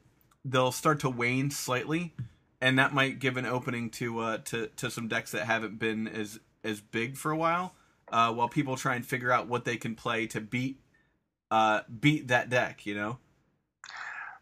[0.44, 2.14] they'll start to wane slightly,
[2.61, 6.09] and that might give an opening to uh, to to some decks that haven't been
[6.09, 7.74] as as big for a while.
[8.11, 10.80] Uh, while people try and figure out what they can play to beat
[11.52, 13.18] uh, beat that deck, you know.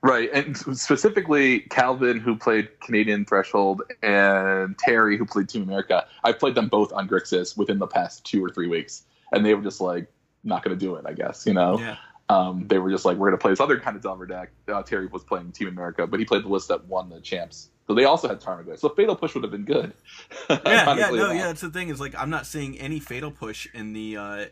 [0.00, 6.06] Right, and specifically Calvin, who played Canadian Threshold, and Terry, who played Team America.
[6.22, 9.54] I've played them both on Grixis within the past two or three weeks, and they
[9.54, 10.06] were just like
[10.44, 11.04] not going to do it.
[11.06, 11.78] I guess you know.
[11.78, 11.96] Yeah.
[12.30, 14.50] Um, they were just like, we're going to play this other kind of Delver deck.
[14.68, 17.70] Uh, Terry was playing Team America, but he played the list that won the champs.
[17.86, 18.78] So they also had Tarmogoyf.
[18.78, 19.94] So Fatal Push would have been good.
[20.50, 21.46] yeah, yeah, no, yeah.
[21.46, 24.16] That's the thing is like I'm not seeing any fatal push in the.
[24.16, 24.44] uh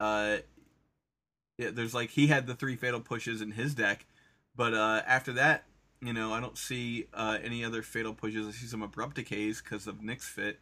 [0.00, 0.36] uh
[1.58, 4.06] yeah, There's like he had the three fatal pushes in his deck,
[4.56, 5.64] but uh after that,
[6.00, 8.46] you know, I don't see uh any other fatal pushes.
[8.46, 10.58] I see some abrupt decays because of Nick's fit.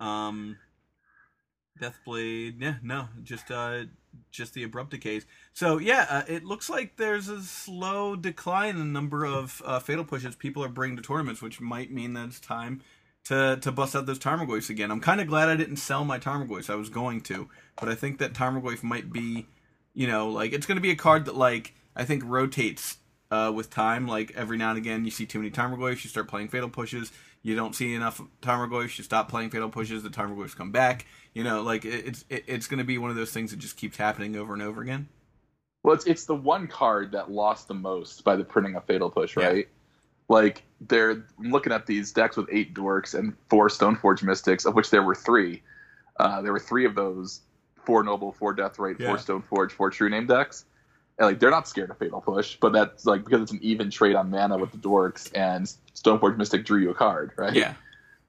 [0.00, 0.58] Um,
[1.80, 3.84] Deathblade, yeah, no, just uh
[4.30, 5.26] just the abrupt decays.
[5.52, 9.78] So yeah, uh, it looks like there's a slow decline in the number of uh,
[9.80, 12.82] fatal pushes people are bringing to tournaments, which might mean that it's time
[13.24, 14.90] to to bust out those Tarmogoyfs again.
[14.90, 16.70] I'm kind of glad I didn't sell my Tarmogoyfs.
[16.70, 19.46] I was going to, but I think that Tarmogoyf might be,
[19.94, 22.98] you know, like it's going to be a card that like I think rotates
[23.30, 24.06] uh, with time.
[24.06, 26.70] Like every now and again, you see too many timer Tarmogoyfs, you start playing fatal
[26.70, 27.12] pushes.
[27.42, 30.02] You don't see enough timer Tarmogoyfs, you stop playing fatal pushes.
[30.02, 31.06] The timer Tarmogoyfs come back.
[31.34, 33.58] You know, like it, it's it, it's going to be one of those things that
[33.58, 35.08] just keeps happening over and over again.
[35.82, 39.10] Well, it's it's the one card that lost the most by the printing of Fatal
[39.10, 39.46] Push, Yeah.
[39.46, 39.68] right?
[40.28, 44.74] Like they're I'm looking at these decks with eight dorks and four Stoneforge Mystics, of
[44.74, 45.62] which there were three.
[46.20, 47.40] Uh, there were three of those:
[47.84, 49.06] four Noble, four Deathrite, Yeah.
[49.06, 50.64] four Stoneforge, four True Name decks.
[51.18, 53.90] And like they're not scared of Fatal Push, but that's like because it's an even
[53.90, 57.52] trade on mana with the dorks, and Stoneforge Mystic drew you a card, right?
[57.54, 57.74] Yeah,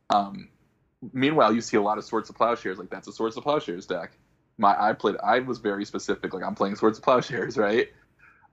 [0.09, 0.49] Um,
[1.13, 2.79] meanwhile, you see a lot of Swords of Plowshares.
[2.79, 4.11] Like that's a Swords of Plowshares deck.
[4.57, 5.15] My I played.
[5.23, 6.33] I was very specific.
[6.33, 7.89] Like I'm playing Swords of Plowshares, right?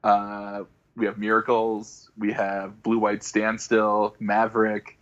[0.04, 0.64] Uh,
[0.96, 2.10] we have Miracles.
[2.18, 4.98] We have Blue White Standstill, Maverick,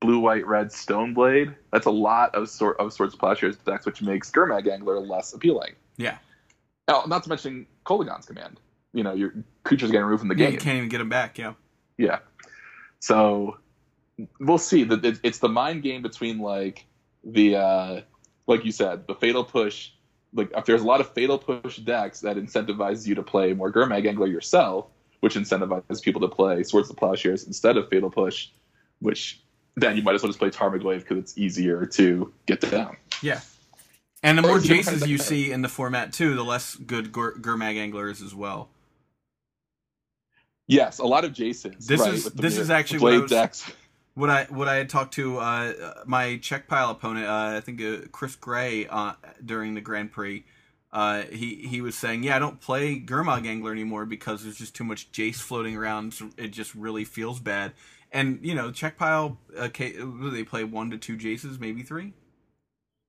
[0.00, 1.54] Blue White Red Stoneblade.
[1.72, 5.32] That's a lot of sort of Swords of Plowshares decks, which makes Gurmag Angler less
[5.32, 5.74] appealing.
[5.96, 6.18] yeah.
[6.88, 8.60] Now, not to mention Kolaghan's Command.
[8.92, 9.32] You know, your
[9.64, 10.54] creatures getting removed from the yeah game.
[10.54, 11.38] you can't even get them back.
[11.38, 11.54] Yeah.
[11.98, 12.18] Yeah.
[13.00, 13.58] So
[14.40, 14.84] we'll see.
[14.84, 16.86] That it's the mind game between like
[17.24, 18.00] the uh
[18.46, 19.90] like you said, the fatal push.
[20.32, 23.72] Like if there's a lot of fatal push decks that incentivize you to play more
[23.72, 24.86] Gurmag Angler yourself,
[25.20, 28.48] which incentivizes people to play Swords of Plowshares instead of Fatal Push,
[29.00, 29.40] which
[29.76, 32.96] then you might as well just play Tarmogoyf because it's easier to get down.
[33.22, 33.40] Yeah.
[34.26, 36.42] And the more Or is it kind Jaces you see in the format too, the
[36.44, 38.68] less good Gur- Gurmag anglers as well.
[40.66, 41.86] Yes, a lot of Jasons.
[41.86, 43.70] This right, is- this mir- is actually what I was- decks.
[44.14, 47.80] What I what I had talked to uh, my check pile opponent, uh, I think
[47.82, 49.12] uh, Chris Gray, uh,
[49.44, 50.42] during the Grand Prix,
[50.90, 54.74] uh, he he was saying, yeah, I don't play Gurmag Angler anymore because there's just
[54.74, 56.14] too much Jace floating around.
[56.14, 57.74] So it just really feels bad.
[58.10, 59.94] And you know, check pile, uh, ca-
[60.32, 62.14] they play one to two Jaces, maybe three.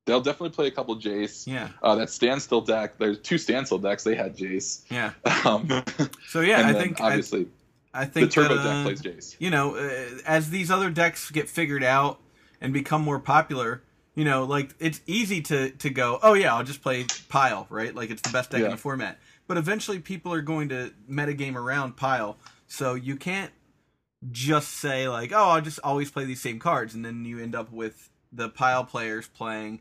[0.07, 1.45] They'll definitely play a couple Jace.
[1.45, 2.97] Yeah, Uh, that standstill deck.
[2.97, 4.03] There's two standstill decks.
[4.03, 4.81] They had Jace.
[4.89, 5.11] yeah.
[5.45, 5.69] Um,
[6.27, 7.47] So yeah, I think obviously
[7.93, 9.35] I the think turbo that, uh, deck plays Jace.
[9.37, 12.19] you know, uh, as these other decks get figured out
[12.61, 13.83] and become more popular,
[14.15, 17.93] you know, like it's easy to to go, oh yeah, I'll just play Pile, right?
[17.93, 19.19] Like it's the best deck in the format.
[19.45, 23.51] But eventually, people are going to metagame around Pile, so you can't
[24.31, 27.55] just say like, oh, I'll just always play these same cards, and then you end
[27.55, 29.79] up with the Pile players playing,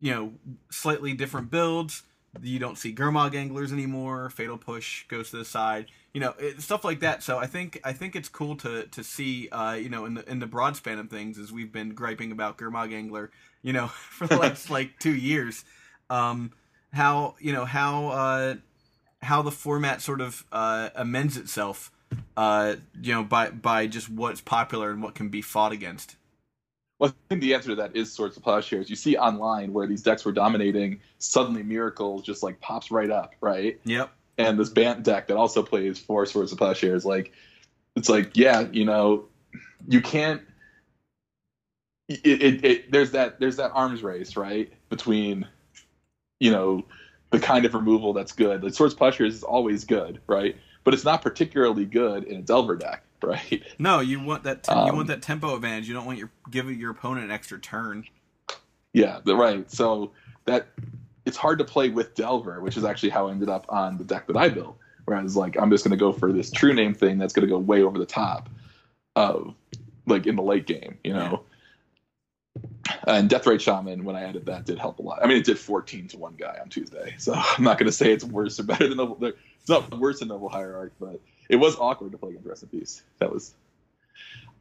[0.00, 0.32] you know,
[0.70, 2.02] slightly different builds.
[2.40, 4.30] You don't see Gurmag anglers anymore.
[4.30, 7.80] Fatal push goes to the side you know it, stuff like that so i think
[7.84, 10.76] i think it's cool to to see uh you know in the in the broad
[10.76, 13.30] span of things as we've been griping about Gurmag angler
[13.62, 15.64] you know for the last like two years
[16.08, 16.52] um
[16.92, 18.54] how you know how uh
[19.22, 21.92] how the format sort of uh amends itself
[22.36, 26.16] uh you know by by just what's popular and what can be fought against
[27.00, 28.90] Well, I think the answer to that is Swords of Plowshares.
[28.90, 33.34] You see online where these decks were dominating, suddenly Miracle just like pops right up,
[33.40, 33.80] right?
[33.84, 37.32] yep And this Bant deck that also plays four Swords of Plowshares, like
[37.96, 39.24] it's like yeah, you know,
[39.88, 40.42] you can't.
[42.08, 45.46] It, it, it there's that there's that arms race right between,
[46.38, 46.84] you know,
[47.30, 48.60] the kind of removal that's good.
[48.60, 50.54] The Swords Plowshares is always good, right?
[50.84, 53.62] But it's not particularly good in a Delver deck, right?
[53.78, 54.64] No, you want that.
[54.64, 55.88] Te- you Um, want that tempo advantage.
[55.88, 58.04] You don't want your give your opponent an extra turn.
[58.92, 59.70] Yeah, the, right.
[59.70, 60.12] So
[60.46, 60.68] that
[61.26, 64.04] it's hard to play with Delver, which is actually how I ended up on the
[64.04, 64.76] deck that I built.
[65.04, 67.32] Where I was like, I'm just going to go for this true name thing that's
[67.32, 68.48] going to go way over the top
[69.16, 69.54] of
[70.06, 71.42] like in the late game, you know.
[73.04, 75.20] And Deathrite Shaman, when I added that, did help a lot.
[75.22, 77.92] I mean, it did 14 to one guy on Tuesday, so I'm not going to
[77.92, 79.24] say it's worse or better than Noble.
[79.24, 81.20] It's not worse than Noble Hierarch, but
[81.50, 83.02] it was awkward to play against Rest in Peace.
[83.18, 83.52] That was.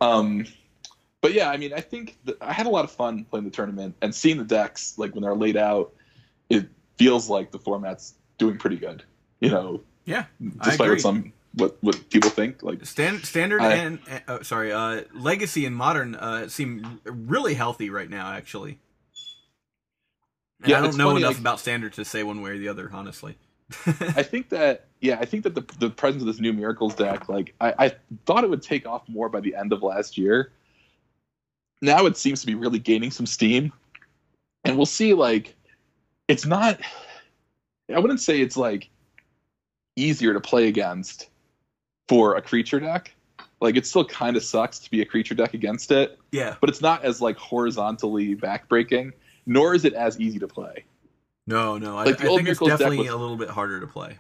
[0.01, 0.45] Um,
[1.21, 3.51] but yeah, I mean, I think that I had a lot of fun playing the
[3.51, 5.93] tournament and seeing the decks like when they're laid out.
[6.49, 9.03] It feels like the format's doing pretty good,
[9.39, 10.25] you know, Yeah,
[10.61, 12.63] I despite what some what what people think.
[12.63, 17.89] Like, Stand, standard I- and uh, sorry, uh, legacy and modern uh, seem really healthy
[17.89, 18.31] right now.
[18.31, 18.79] Actually,
[20.61, 22.57] and Yeah, I don't know funny, enough like- about standard to say one way or
[22.57, 22.89] the other.
[22.91, 23.37] Honestly,
[23.87, 27.29] I think that yeah, I think that the the presence of this new miracles deck,
[27.29, 30.51] like I, I thought it would take off more by the end of last year.
[31.81, 33.71] Now it seems to be really gaining some steam,
[34.63, 35.13] and we'll see.
[35.13, 35.55] Like,
[36.27, 36.79] it's not.
[37.93, 38.89] I wouldn't say it's like
[39.95, 41.29] easier to play against
[42.07, 43.13] for a creature deck.
[43.61, 46.69] Like, it still kind of sucks to be a creature deck against it, yeah, but
[46.69, 49.11] it's not as like horizontally backbreaking.
[49.45, 50.85] Nor is it as easy to play.
[51.49, 53.79] No, no, I, the old think it's Miracles deck definitely was- a little bit harder
[53.79, 54.17] to play.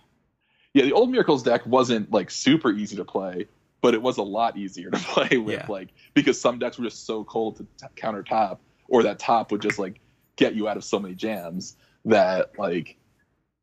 [0.73, 3.47] Yeah, the old Miracles deck wasn't like super easy to play,
[3.81, 5.65] but it was a lot easier to play with, Yeah.
[5.67, 9.51] like because some decks were just so cold to t- counter top, or that top
[9.51, 9.99] would just like
[10.35, 12.97] get you out of so many jams that like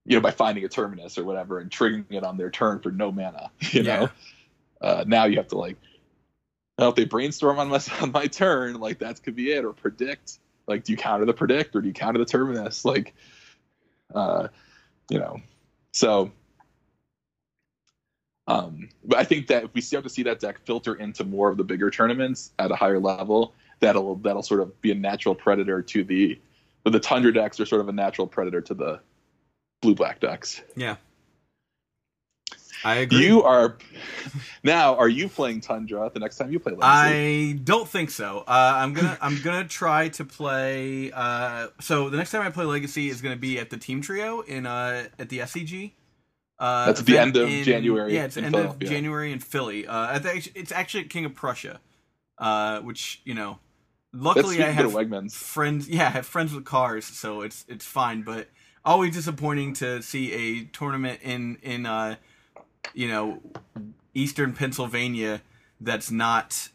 [0.04, 2.90] you know by finding a terminus or whatever and triggering it on their turn for
[2.90, 3.50] no mana.
[3.72, 3.96] You Yeah.
[4.00, 4.08] know,
[4.80, 5.76] uh, now you have to like,
[6.78, 9.72] now if they brainstorm on my on my turn, like that could be it, or
[9.72, 10.38] predict.
[10.66, 12.84] Like, do you counter the predict or do you counter the terminus?
[12.84, 13.14] Like,
[14.14, 14.48] uh,
[15.10, 15.40] you know,
[15.92, 16.30] so
[18.48, 21.50] um, but I think that if we start to see that deck filter into more
[21.50, 25.34] of the bigger tournaments at a higher level, that'll that'll sort of be a natural
[25.34, 26.38] predator to the
[26.84, 29.00] but the Tundra decks are sort of a natural predator to the
[29.82, 30.62] blue black decks.
[30.76, 30.96] Yeah,
[32.86, 33.26] I agree.
[33.26, 33.78] You are
[34.62, 34.94] now.
[34.94, 36.86] Are you playing Tundra the next time you play Legacy?
[36.86, 38.44] I don't think so.
[38.46, 41.10] Uh, I'm gonna I'm gonna try to play.
[41.10, 44.40] Uh, so the next time I play Legacy is gonna be at the Team Trio
[44.42, 45.94] in uh, at the SCG.
[46.60, 49.86] Uh, That's at the end of January Yeah, it's in end of January in Philly.
[49.88, 50.20] Uh,
[50.54, 51.80] it's actually at King of Prussia,
[52.38, 53.58] uh, which you know,
[54.12, 55.32] luckily I have Wegmans.
[55.32, 55.88] friends.
[55.88, 58.22] Yeah, I have friends with cars, so it's it's fine.
[58.22, 58.46] But
[58.84, 62.14] always disappointing to see a tournament in in uh,
[62.94, 63.40] you know
[64.14, 65.42] Eastern Pennsylvania
[65.80, 66.68] that's not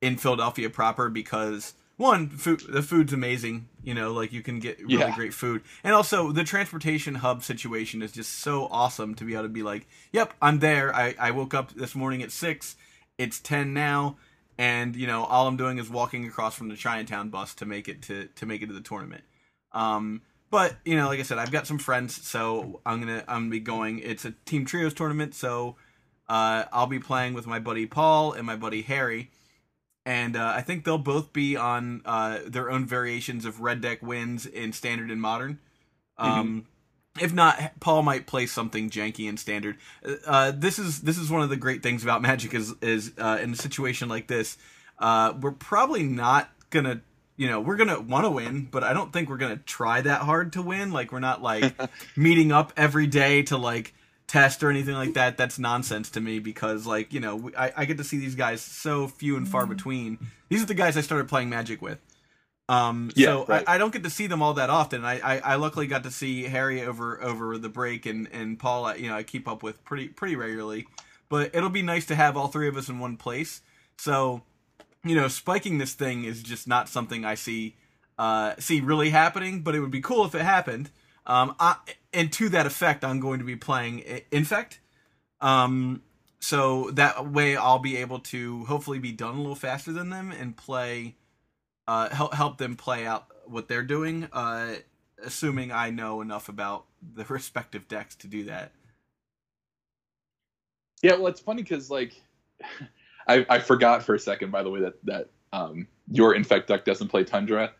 [0.00, 3.68] in Philadelphia proper because one, food, the food's amazing.
[3.82, 5.14] You know, like you can get really Yeah.
[5.14, 9.44] great food, and also the transportation hub situation is just so awesome to be able
[9.44, 10.94] to be like, "Yep, I'm there.
[10.94, 12.76] I, I woke up this morning at six.
[13.16, 14.16] It's ten now."
[14.58, 17.88] And you know, all I'm doing is walking across from the Chinatown bus to make
[17.88, 19.24] it to to make it to the tournament.
[19.72, 23.42] Um, but you know, like I said, I've got some friends, so I'm gonna I'm
[23.42, 23.98] gonna be going.
[24.00, 25.76] It's a team trios tournament, so
[26.28, 29.30] uh, I'll be playing with my buddy Paul and my buddy Harry,
[30.06, 34.02] and uh, I think they'll both be on uh, their own variations of red deck
[34.02, 35.58] wins in standard and modern.
[36.16, 36.66] Um,
[37.20, 39.76] If not, Paul might play something janky in standard.
[40.24, 43.38] Uh, this is this is one of the great things about Magic is is uh,
[43.42, 44.56] in a situation like this,
[44.98, 47.00] uh, we're probably not gonna
[47.38, 50.20] you know we're gonna want to win, but I don't think we're gonna try that
[50.20, 50.92] hard to win.
[50.92, 51.74] Like we're not like
[52.16, 53.94] meeting up every day to like
[54.26, 55.38] test or anything like that.
[55.38, 58.34] That's nonsense to me because like you know we, I, I get to see these
[58.34, 60.18] guys so few and far between.
[60.50, 61.98] These are the guys I started playing Magic with.
[62.68, 63.64] Um, Yeah, so right.
[63.66, 65.02] I, I don't get to see them all that often.
[65.04, 68.94] I, I, I luckily got to see Harry over over the break and and Paul.
[68.96, 70.86] You know, I keep up with pretty pretty regularly.
[71.28, 73.60] But it'll be nice to have all three of us in one place.
[73.98, 74.42] So,
[75.08, 77.76] you know, spiking this thing is just not something I see
[78.18, 79.62] uh, see really happening.
[79.62, 80.90] But it would be cool if it happened.
[81.26, 81.76] Um, I,
[82.12, 84.80] and to that effect, I'm going to be playing Infect.
[85.40, 86.02] Um,
[86.40, 90.30] so that way I'll be able to hopefully be done a little faster than them
[90.30, 91.16] and play
[91.86, 94.28] uh, help help them play out what they're doing.
[94.32, 94.74] Uh,
[95.24, 96.84] assuming I know enough about
[97.14, 98.72] the respective decks to do that.
[101.02, 102.20] Yeah, well, it's funny because like
[103.28, 106.84] I, I forgot for a second, by the way, that that um, your infect deck
[106.84, 107.72] doesn't play Tundra,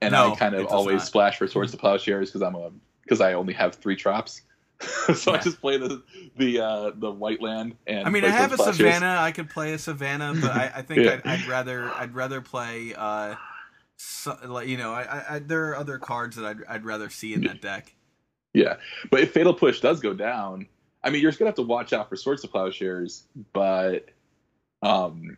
[0.00, 1.06] and No, I kind of always not.
[1.06, 2.70] splash for Swords to Plowshares because I'm a
[3.02, 4.42] because I only have three traps.
[5.14, 6.02] so I just play the
[6.36, 8.06] the uh, the white land and.
[8.06, 9.16] I mean, I have a some savannah.
[9.20, 11.20] I could play a savannah, but I, I think Yeah.
[11.24, 12.94] I'd, I'd rather I'd rather play.
[12.94, 13.36] Uh,
[13.96, 17.08] so, like you know, I, I, I there are other cards that I'd, I'd rather
[17.08, 17.94] see in that deck.
[18.52, 18.76] Yeah,
[19.10, 20.66] but if Fatal Push does go down,
[21.02, 23.24] I mean, you're just gonna have to watch out for Swords to Plowshares.
[23.54, 24.08] But,
[24.82, 25.36] um,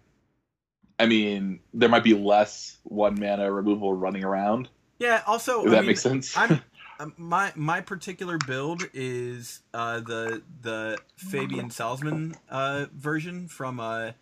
[0.98, 4.68] I mean, there might be less one mana removal running around.
[4.98, 5.22] Yeah.
[5.26, 6.36] Also, If I that mean, makes sense.
[6.36, 6.60] I'm
[7.00, 14.12] um, my my particular build is uh, the the Fabian Salzman uh, version from uh,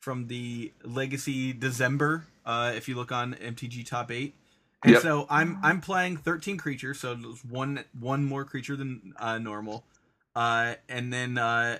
[0.00, 2.26] from the Legacy December.
[2.44, 4.34] Uh, if you look on MTG Top Eight,
[4.84, 5.02] and Yep.
[5.02, 9.84] so I'm I'm playing 13 creatures, so there's one one more creature than uh, normal,
[10.34, 11.78] uh, and then uh,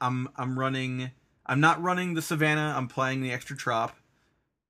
[0.00, 1.10] I'm I'm running.
[1.46, 2.74] I'm not running the Savannah.
[2.76, 3.94] I'm playing the extra trop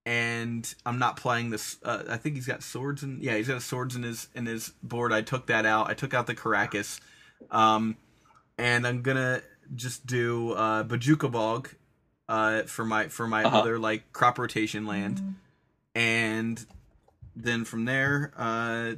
[0.04, 1.76] and I'm not playing this.
[1.82, 4.72] Uh, I think he's got swords and yeah, he's got swords in his in his
[4.82, 5.12] board.
[5.12, 5.88] I took that out.
[5.90, 7.00] I took out the Karakas,
[7.50, 7.96] um,
[8.58, 9.42] and I'm gonna
[9.74, 11.68] just do uh, Bojuka Bog
[12.28, 13.58] uh, for my for my Uh-huh.
[13.60, 15.36] other like crop rotation land,
[15.94, 16.64] and
[17.36, 18.94] then from there, uh,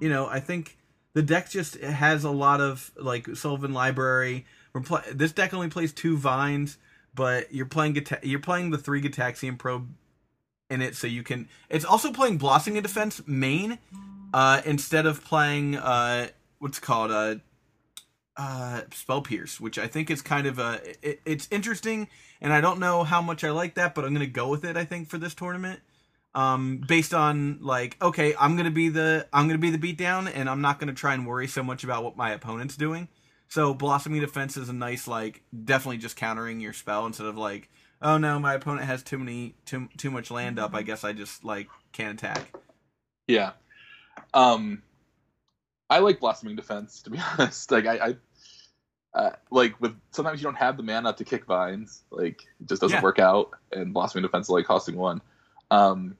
[0.00, 0.78] you know, I think
[1.12, 4.46] the deck just has a lot of like Sylvan Library.
[4.72, 6.78] We're play- this deck only plays two vines,
[7.16, 9.88] but you're playing you're playing the three Gitaxian probe
[10.70, 11.48] in it, so you can.
[11.68, 13.78] It's also playing Blossoming Defense main
[14.32, 17.36] uh, instead of playing uh, what's called uh,
[18.36, 20.80] uh, Spell Pierce, which I think is kind of a.
[21.02, 22.08] It, it's interesting,
[22.40, 24.76] and I don't know how much I like that, but I'm gonna go with it.
[24.76, 25.80] I think for this tournament,
[26.34, 30.50] um, based on like, okay, I'm gonna be the I'm gonna be the beatdown, and
[30.50, 33.08] I'm not gonna try and worry so much about what my opponent's doing.
[33.48, 37.70] So blossoming defense is a nice like definitely just countering your spell instead of like
[38.02, 41.12] oh no my opponent has too many too too much land up I guess I
[41.12, 42.52] just like can't attack.
[43.26, 43.52] Yeah.
[44.34, 44.82] Um,
[45.88, 47.70] I like blossoming defense to be honest.
[47.70, 48.16] Like I, I
[49.18, 52.02] uh, like with sometimes you don't have the mana to kick vines.
[52.10, 53.02] Like it just doesn't Yeah.
[53.02, 55.22] work out, and blossoming defense is like costing one.
[55.70, 56.16] Um,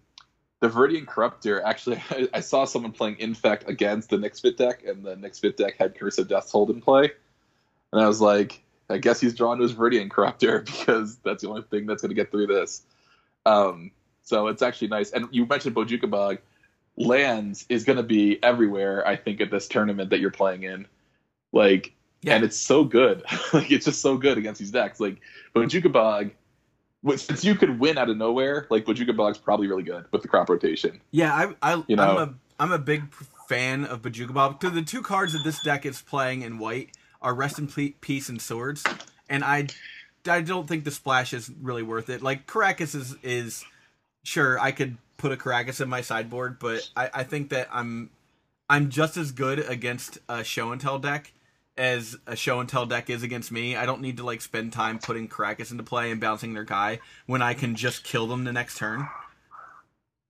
[0.60, 4.84] the Viridian Corruptor actually, I, I saw someone playing Infect against the Nic Fit deck,
[4.84, 7.10] and the Nic Fit deck had Curse of Death's Hold in play,
[7.92, 11.48] and I was like, I guess he's drawn to his Viridian Corruptor because that's the
[11.48, 12.82] only thing that's going to get through this.
[13.44, 13.90] Um,
[14.22, 15.10] so it's actually nice.
[15.12, 16.38] And you mentioned Bojuka Bog
[16.98, 20.86] lands is going to be everywhere i think at this tournament that you're playing in
[21.52, 21.92] like
[22.22, 22.36] Yeah.
[22.36, 25.18] and it's so good like it's just so good against these decks like
[25.54, 26.30] Bojuka Bog
[27.14, 30.28] since you could win out of nowhere like Bojuka Bog's probably really good with the
[30.28, 32.02] crop rotation Yeah, I, I You know?
[32.02, 33.12] I'm a I'm a big
[33.48, 34.60] fan of Bojuka Bog.
[34.60, 38.40] The two cards that this deck is playing in white are Rest in Peace and
[38.40, 38.84] Swords,
[39.28, 39.68] and I
[40.28, 42.22] I don't think the splash is really worth it.
[42.22, 43.64] Like Karakas is is
[44.24, 48.10] sure I could put a Karakas in my sideboard, but I, I think that I'm
[48.68, 51.32] I'm just as good against a show and tell deck
[51.76, 53.76] as a show and tell deck is against me.
[53.76, 57.00] I don't need to like spend time putting Karakas into play and bouncing their guy
[57.26, 59.08] when I can just kill them the next turn.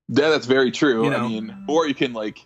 [0.08, 1.24] yeah that's very true You know?
[1.24, 2.38] i mean or you can like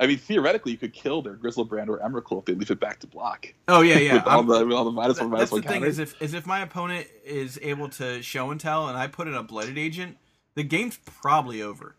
[0.00, 3.00] i mean theoretically you could kill their Griselbrand or Emrakul if they leave it back
[3.00, 4.14] to block Oh yeah, yeah.
[4.18, 6.22] with all the, all the minus one minus that's the one thing counters is if
[6.22, 9.42] is if my opponent is able to show and tell and I put in a
[9.42, 10.18] Blighted Agent,
[10.56, 11.94] the game's probably over.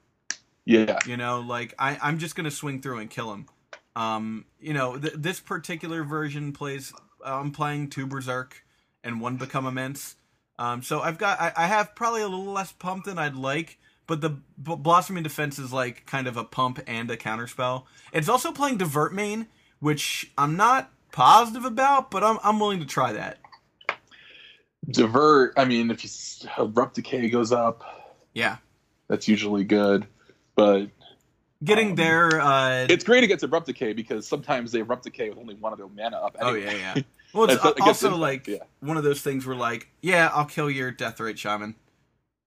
[0.66, 3.48] yeah You know, like I I'm just gonna swing through and kill him.
[3.96, 6.94] Um, you know, th- this particular version plays.
[7.24, 8.64] I'm playing two berserk
[9.04, 10.16] and one become immense.
[10.58, 13.78] Um, so I've got I, I have probably a little less pump than I'd like,
[14.08, 14.42] but the b-
[14.78, 17.84] blossoming defense is like kind of a pump and a counterspell.
[18.14, 19.48] It's also playing divert main,
[19.80, 23.38] which I'm not positive about, but I'm I'm willing to try that.
[24.90, 26.10] divert i mean if you
[26.58, 27.84] abrupt decay goes up
[28.34, 28.58] Yeah.
[29.08, 30.08] that's usually good
[30.56, 30.88] but
[31.64, 35.40] Getting Um, there, uh, It's great against Abrupt Decay because sometimes they Abrupt Decay with
[35.40, 36.38] only one of their mana up.
[36.40, 36.96] oh yeah, yeah.
[37.32, 38.58] Well, it's also like yeah.
[38.80, 41.76] one of those things where like, yeah, I'll kill your Deathrite Shaman.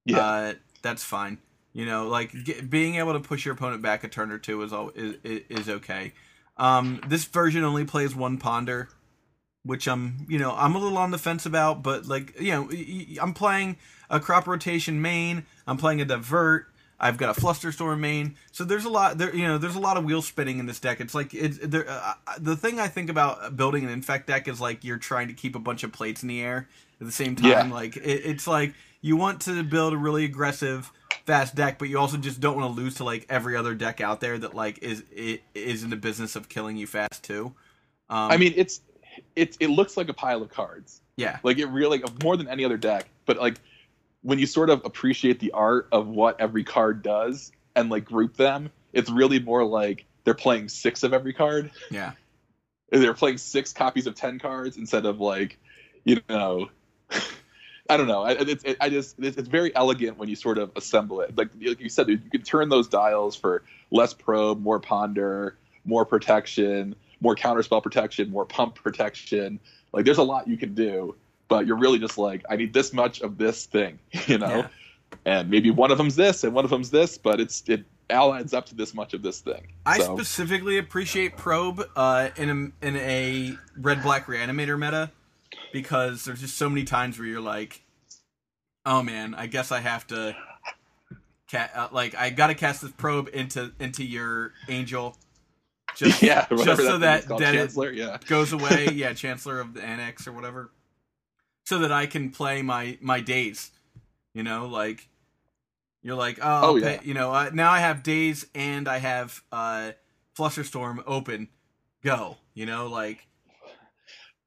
[0.04, 0.18] yeah.
[0.18, 1.38] Uh, that's fine.
[1.72, 4.60] You know, like get, being able to push your opponent back a turn or two
[4.62, 6.12] is all is, is okay.
[6.56, 8.88] Um, this version only plays one ponder,
[9.62, 12.68] which I'm you know I'm a little on the fence about, but like you know
[13.22, 13.76] I'm playing
[14.10, 15.46] a crop rotation main.
[15.66, 16.66] I'm playing a divert.
[17.02, 19.34] I've got a flusterstorm main, so there's a lot there.
[19.34, 21.00] You know, there's a lot of wheel spinning in this deck.
[21.00, 21.84] It's like it's there.
[21.88, 25.34] Uh, the thing I think about building an infect deck is like you're trying to
[25.34, 26.68] keep a bunch of plates in the air
[27.00, 27.50] at the same time.
[27.50, 27.74] Yeah.
[27.74, 30.92] Like it, it's like you want to build a really aggressive,
[31.26, 34.00] fast deck, but you also just don't want to lose to like every other deck
[34.00, 37.46] out there that like is it is in the business of killing you fast too.
[38.08, 38.80] Um, I mean, it's
[39.34, 41.00] it it looks like a pile of cards.
[41.16, 43.08] yeah, Like it really like, more than any other deck.
[43.26, 43.60] But like
[44.22, 48.36] when you sort of appreciate the art of what every card does and like group
[48.36, 51.70] them, it's really more like they're playing six of every card.
[51.90, 52.12] yeah.
[52.90, 55.58] they're playing six copies of ten cards instead of like,
[56.04, 56.68] you know,
[57.90, 58.22] I don't know.
[58.22, 61.36] I, it's it, I just it's, it's very elegant when you sort of assemble it.
[61.36, 66.06] Like, like you said, you can turn those dials for less probe, more ponder, more
[66.06, 69.58] protection, more counterspell protection, more pump protection.
[69.92, 71.16] Like, there's a lot you can do,
[71.52, 74.56] but you're really just like, I need this much of this thing, you know.
[74.56, 74.68] Yeah.
[75.26, 78.32] And maybe one of them's this and one of them's this, but it's it all
[78.32, 79.68] adds up to this much of this thing.
[79.84, 85.10] I So- specifically appreciate Probe uh, in a in a red black reanimator meta
[85.74, 87.82] because there's just so many times where you're like,
[88.86, 90.34] oh man, I guess I have to,
[91.50, 95.18] ca- uh, like I got to cast this probe into into your angel,
[95.96, 97.20] just yeah, just that so that
[97.54, 98.16] is that it yeah.
[98.26, 98.88] goes away.
[98.94, 100.70] yeah, Chancellor of the Annex or whatever,
[101.64, 103.70] so that I can play my my Daze.
[104.34, 105.08] You know, like
[106.02, 107.00] you're like, oh, Oh, yeah.
[107.04, 109.92] you know, uh, now I have Daze and I have uh,
[110.36, 111.48] Flusterstorm open.
[112.02, 113.26] Go, you know, like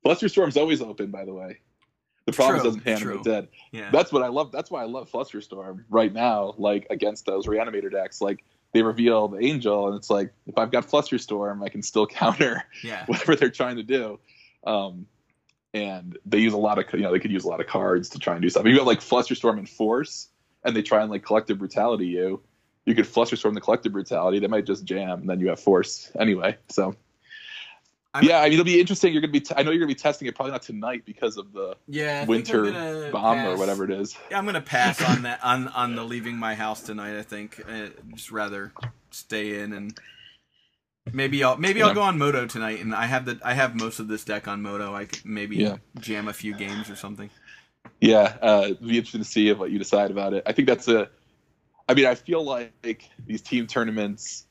[0.05, 1.59] Flusterstorm's always open, by the way.
[2.25, 3.47] The problem True, is doesn't animate dead.
[3.71, 4.51] yeah, That's what I love.
[4.51, 6.55] That's why I love Flusterstorm right now.
[6.57, 8.43] Like against those reanimator decks, like
[8.73, 12.63] they reveal the angel, and it's like if I've got Flusterstorm, I can still counter
[12.83, 14.19] yeah, whatever they're trying to do.
[14.65, 15.05] Um,
[15.75, 18.09] and they use a lot of you know they could use a lot of cards
[18.09, 18.65] to try and do stuff.
[18.65, 20.29] If you have like Flusterstorm and Force,
[20.63, 22.41] and they try and like collective brutality you,
[22.85, 24.39] you could Flusterstorm the collective brutality.
[24.39, 26.57] They might just jam, and then you have Force anyway.
[26.69, 26.95] So.
[28.13, 29.11] I'm- yeah, I mean it'll be interesting.
[29.11, 29.41] You're gonna be.
[29.41, 32.21] T- I know you're gonna be testing it probably not tonight because of the yeah.
[32.21, 34.17] I think I'm winter bomb or whatever it is.
[34.31, 37.19] Yeah, I'm gonna pass on that on on the leaving my house tonight.
[37.19, 38.71] I think uh, just rather
[39.11, 39.99] stay in and
[41.13, 42.79] maybe I'll maybe I'll go on Modo tonight.
[42.81, 44.93] And I have the I have most of this deck on Modo.
[44.95, 45.77] I could maybe Yeah.
[45.99, 47.29] jam a few games or something.
[48.01, 50.43] Yeah, uh, it'd be interesting to see what you decide about it.
[50.45, 51.09] I think that's a.
[51.87, 54.45] I mean, I feel like these team tournaments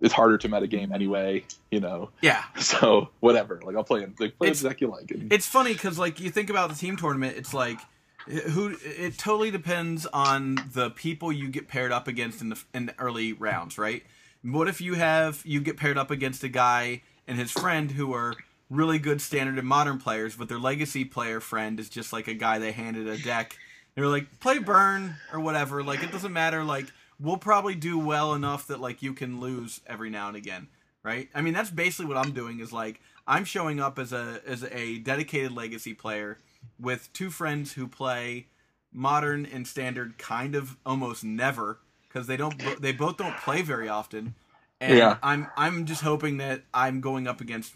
[0.00, 1.44] it's harder to meta game anyway.
[1.70, 3.60] You know, Yeah, so whatever.
[3.62, 4.18] Like I'll play it.
[4.18, 5.10] Like play It's- the deck you like.
[5.10, 7.78] And, it's funny because like you think about the team tournament, it's like
[8.26, 12.86] who it totally depends on the people you get paired up against in the in
[12.86, 14.02] the early rounds, right?
[14.42, 18.14] What if you have you get paired up against a guy and his friend who
[18.14, 18.34] are
[18.70, 22.34] really good standard and modern players, but their legacy player friend is just like a
[22.34, 23.58] guy they handed a deck.
[23.94, 25.82] They're like, play burn or whatever.
[25.82, 26.64] Like it doesn't matter.
[26.64, 26.86] Like
[27.18, 30.68] we'll probably do well enough that like you can lose every now and again,
[31.02, 31.28] right?
[31.34, 34.64] I mean that's basically what I'm doing is like I'm showing up as a as
[34.64, 36.38] a dedicated legacy player
[36.78, 38.46] with two friends who play
[38.92, 41.78] modern and standard kind of almost never
[42.12, 44.34] because they don't they both don't play very often
[44.80, 45.16] and Yeah.
[45.22, 47.72] i'm i'm just hoping that i'm going up against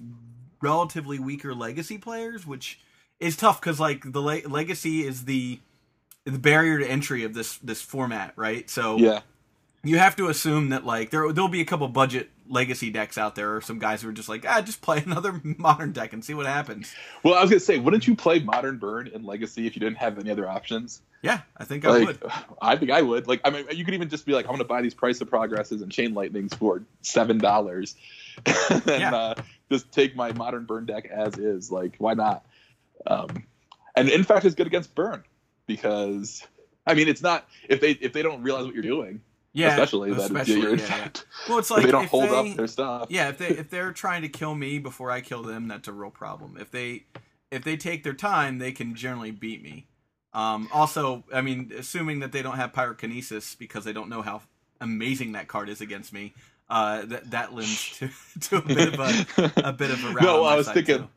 [0.61, 2.81] relatively weaker legacy players which
[3.21, 5.61] is tough because like the le- legacy is the
[6.25, 9.21] the barrier to entry of this this format right so yeah,
[9.83, 13.35] you have to assume that like there there'll be a couple budget legacy decks out
[13.35, 16.25] there or some guys who are just like ah just play another modern deck and
[16.25, 19.67] see what happens well, I was gonna say, wouldn't you play Modern Burn in Legacy
[19.67, 21.01] if you didn't have any other options?
[21.25, 22.23] Yeah i think i would
[22.63, 23.27] I think I would.
[23.27, 25.29] Like, I mean, you could even just be like, I'm gonna buy these Price of
[25.29, 27.95] Progresses and Chain Lightnings for seven dollars,
[28.47, 29.15] and Yeah.
[29.15, 29.35] uh,
[29.71, 31.71] just take my Modern Burn deck as is.
[31.71, 32.47] Like, why not?
[33.07, 33.45] Um,
[33.97, 35.23] and in fact, it's good against Burn
[35.67, 36.47] because,
[36.87, 39.21] I mean, it's not if they if they don't realize what you're doing,
[39.53, 41.09] yeah especially that especially, you're yeah, yeah.
[41.49, 43.07] well it's if like they don't if hold they- up their stuff.
[43.11, 45.93] yeah if they if they're trying to kill me before i kill them that's a
[45.93, 47.05] real problem if they
[47.51, 49.87] if they take their time they can generally beat me
[50.35, 54.43] um also i mean assuming that they don't have pyrokinesis because they don't know how
[54.81, 56.33] amazing that card is against me
[56.71, 58.11] uh that that lends to
[58.41, 60.99] to a bit of a a bit of a no, I was thinking.
[60.99, 61.09] too.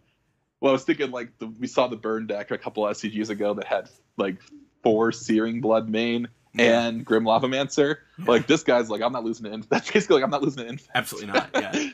[0.60, 3.30] Well, I was thinking like the, we saw the burn deck a couple of SCGs
[3.30, 4.38] ago that had like
[4.84, 6.88] four Searing Blood main Yeah.
[6.88, 7.98] and Grim Lavamancer.
[8.26, 10.64] Like this guy's like I'm not losing to Inf- That's basically like I'm not losing
[10.64, 10.90] to Infect.
[10.96, 11.90] absolutely not yeah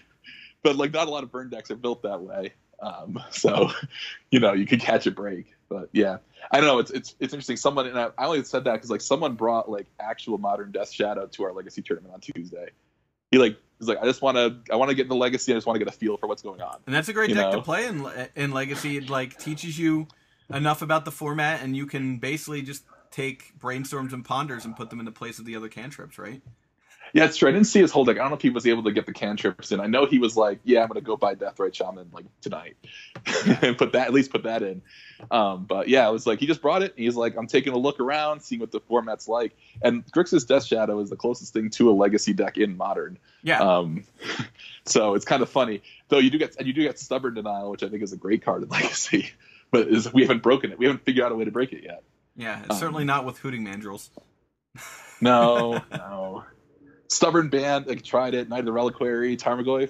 [0.63, 2.53] but like not a lot of burn decks are built that way.
[2.84, 3.71] Um, so
[4.31, 5.55] you know you could catch a break.
[5.69, 6.17] But yeah,
[6.51, 6.79] I don't know.
[6.79, 7.57] It's it's it's interesting.
[7.57, 10.91] Someone and I, I only said that because like someone brought like actual modern Death
[10.91, 12.69] Shadow to our Legacy tournament on Tuesday.
[13.31, 15.51] He like was like I just want to I want to get the Legacy.
[15.51, 16.77] I just want to get a feel for what's going on.
[16.86, 18.05] And that's a great You deck to play in
[18.36, 18.97] in Legacy.
[18.97, 20.07] It like teaches you
[20.53, 24.89] enough about the format, and you can basically just take brainstorms and ponders and put
[24.89, 26.41] them in the place of the other cantrips, right?
[27.14, 27.47] Yeah, it's true.
[27.47, 28.18] I didn't see his whole deck.
[28.18, 29.80] I don't know if he was able to get the cantrips in.
[29.80, 32.76] I know he was like, "Yeah, I'm gonna go buy Deathrite Shaman like tonight,
[33.61, 34.82] and put that at least put that in."
[35.30, 36.95] Um, but yeah, it was like he just brought it.
[36.95, 40.47] And he's like, "I'm taking a look around, seeing what the format's like." And Grixis
[40.47, 43.20] Death Shadow is the closest thing to a Legacy deck in Modern.
[43.43, 44.05] Yeah, Um,
[44.88, 46.18] so it's kind of funny, though.
[46.18, 48.43] You do get and you do get Stubborn Denial, which I think is a great
[48.43, 49.30] card in Legacy,
[49.70, 50.80] but is we haven't broken it.
[50.80, 52.01] We haven't figured out a way to break it yet.
[52.36, 52.61] yeah.
[52.61, 54.09] It's um, certainly not with hooting mandrills.
[55.22, 56.43] No, no.
[57.14, 58.49] Stubborn Band, like tried it.
[58.49, 59.89] Knight of the Reliquary, Tarmogoyf.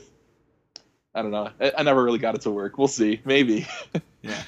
[1.15, 1.49] I don't know.
[1.59, 2.77] I, I never really got it to work.
[2.77, 3.21] We'll see.
[3.25, 3.67] Maybe.
[4.21, 4.41] Yeah.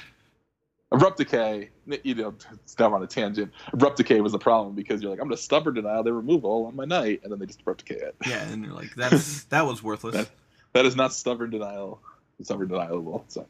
[0.90, 1.68] Abrupt decay,
[2.02, 3.52] you know, it's down on a tangent.
[3.74, 6.74] Abrupt decay was the problem because you're like, I'm gonna stubborn denial their removal on
[6.76, 8.16] my Knight, and then they just abrupt decay it.
[8.26, 10.14] Yeah, and you're like, that's that was worthless.
[10.14, 10.30] That-
[10.72, 12.00] That is not stubborn denial.
[12.38, 13.24] It's stubborn denialable.
[13.28, 13.46] So,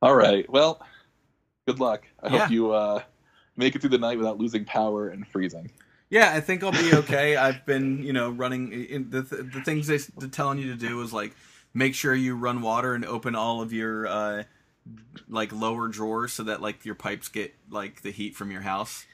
[0.00, 0.48] all right.
[0.48, 0.80] Well,
[1.66, 2.06] good luck.
[2.22, 2.38] I Yeah.
[2.38, 3.02] hope you uh,
[3.56, 5.70] make it through the night without losing power and freezing.
[6.08, 7.36] Yeah, I think I'll be okay.
[7.36, 11.00] I've been, you know, running in the the things they, they're telling you to do
[11.02, 11.34] is like
[11.74, 14.44] make sure you run water and open all of your uh
[15.28, 19.04] like lower drawers so that like your pipes get like the heat from your house.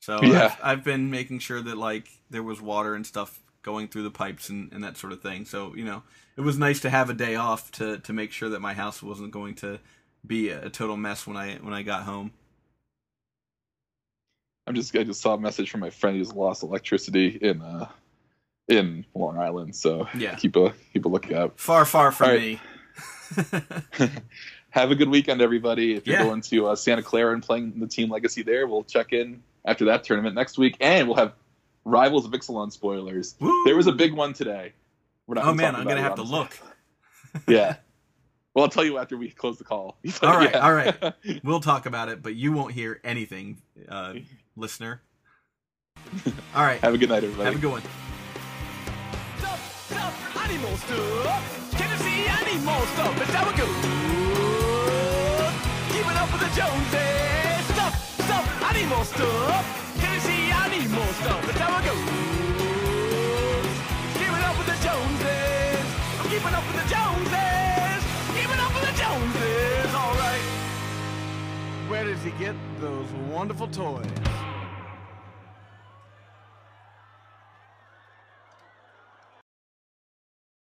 [0.00, 0.56] So Yeah.
[0.62, 4.10] I've, I've been making sure that like there was water and stuff going through the
[4.10, 5.44] pipes and, and that sort of thing.
[5.44, 6.02] So you know,
[6.36, 9.02] it was nice to have a day off to to make sure that my house
[9.02, 9.78] wasn't going to
[10.26, 12.32] be a, total mess when I when I got home.
[14.66, 17.88] I'm just I just saw a message from my friend who's lost electricity in uh
[18.68, 19.74] in Long Island.
[19.74, 20.34] So Yeah.
[20.36, 21.58] keep a keep a lookout.
[21.58, 22.40] Far far from right.
[22.40, 22.60] me.
[24.70, 25.94] Have a good weekend, everybody.
[25.94, 26.24] If you're Yeah.
[26.24, 29.86] going to uh, Santa Clara and playing the Team Legacy there, we'll check in after
[29.86, 31.32] that tournament next week, and we'll have
[31.84, 33.34] Rivals of Ixalan spoilers.
[33.40, 33.64] Woo!
[33.64, 34.72] There was a big one today.
[35.26, 36.56] We're not Oh man, I'm gonna have to look.
[37.48, 37.76] Yeah.
[38.52, 39.96] Well, I'll tell you after we close the call.
[40.22, 40.58] All right, Yeah.
[40.66, 41.14] all right.
[41.44, 44.14] We'll talk about it, but you won't hear anything, uh,
[44.60, 45.02] listener.
[46.54, 46.80] All right.
[46.80, 47.44] Have a good night, everybody.
[47.46, 47.82] Have a good one.
[49.38, 51.70] Stuff, stuff, animal stuff.
[51.76, 53.20] Can you see animal stuff?
[53.20, 53.76] It's how it goes.
[55.92, 57.64] Keeping up with the Joneses.
[57.74, 57.94] Stuff,
[58.24, 59.64] stuff, animal stuff.
[60.00, 61.48] Can you see animal stuff?
[61.48, 62.04] It's how it goes.
[64.18, 65.86] Keeping up with the Joneses.
[66.20, 68.02] I'm keeping up with the Joneses.
[68.36, 69.94] Keeping up with the Joneses.
[69.94, 70.44] All right.
[71.88, 74.06] Where does he get those wonderful toys?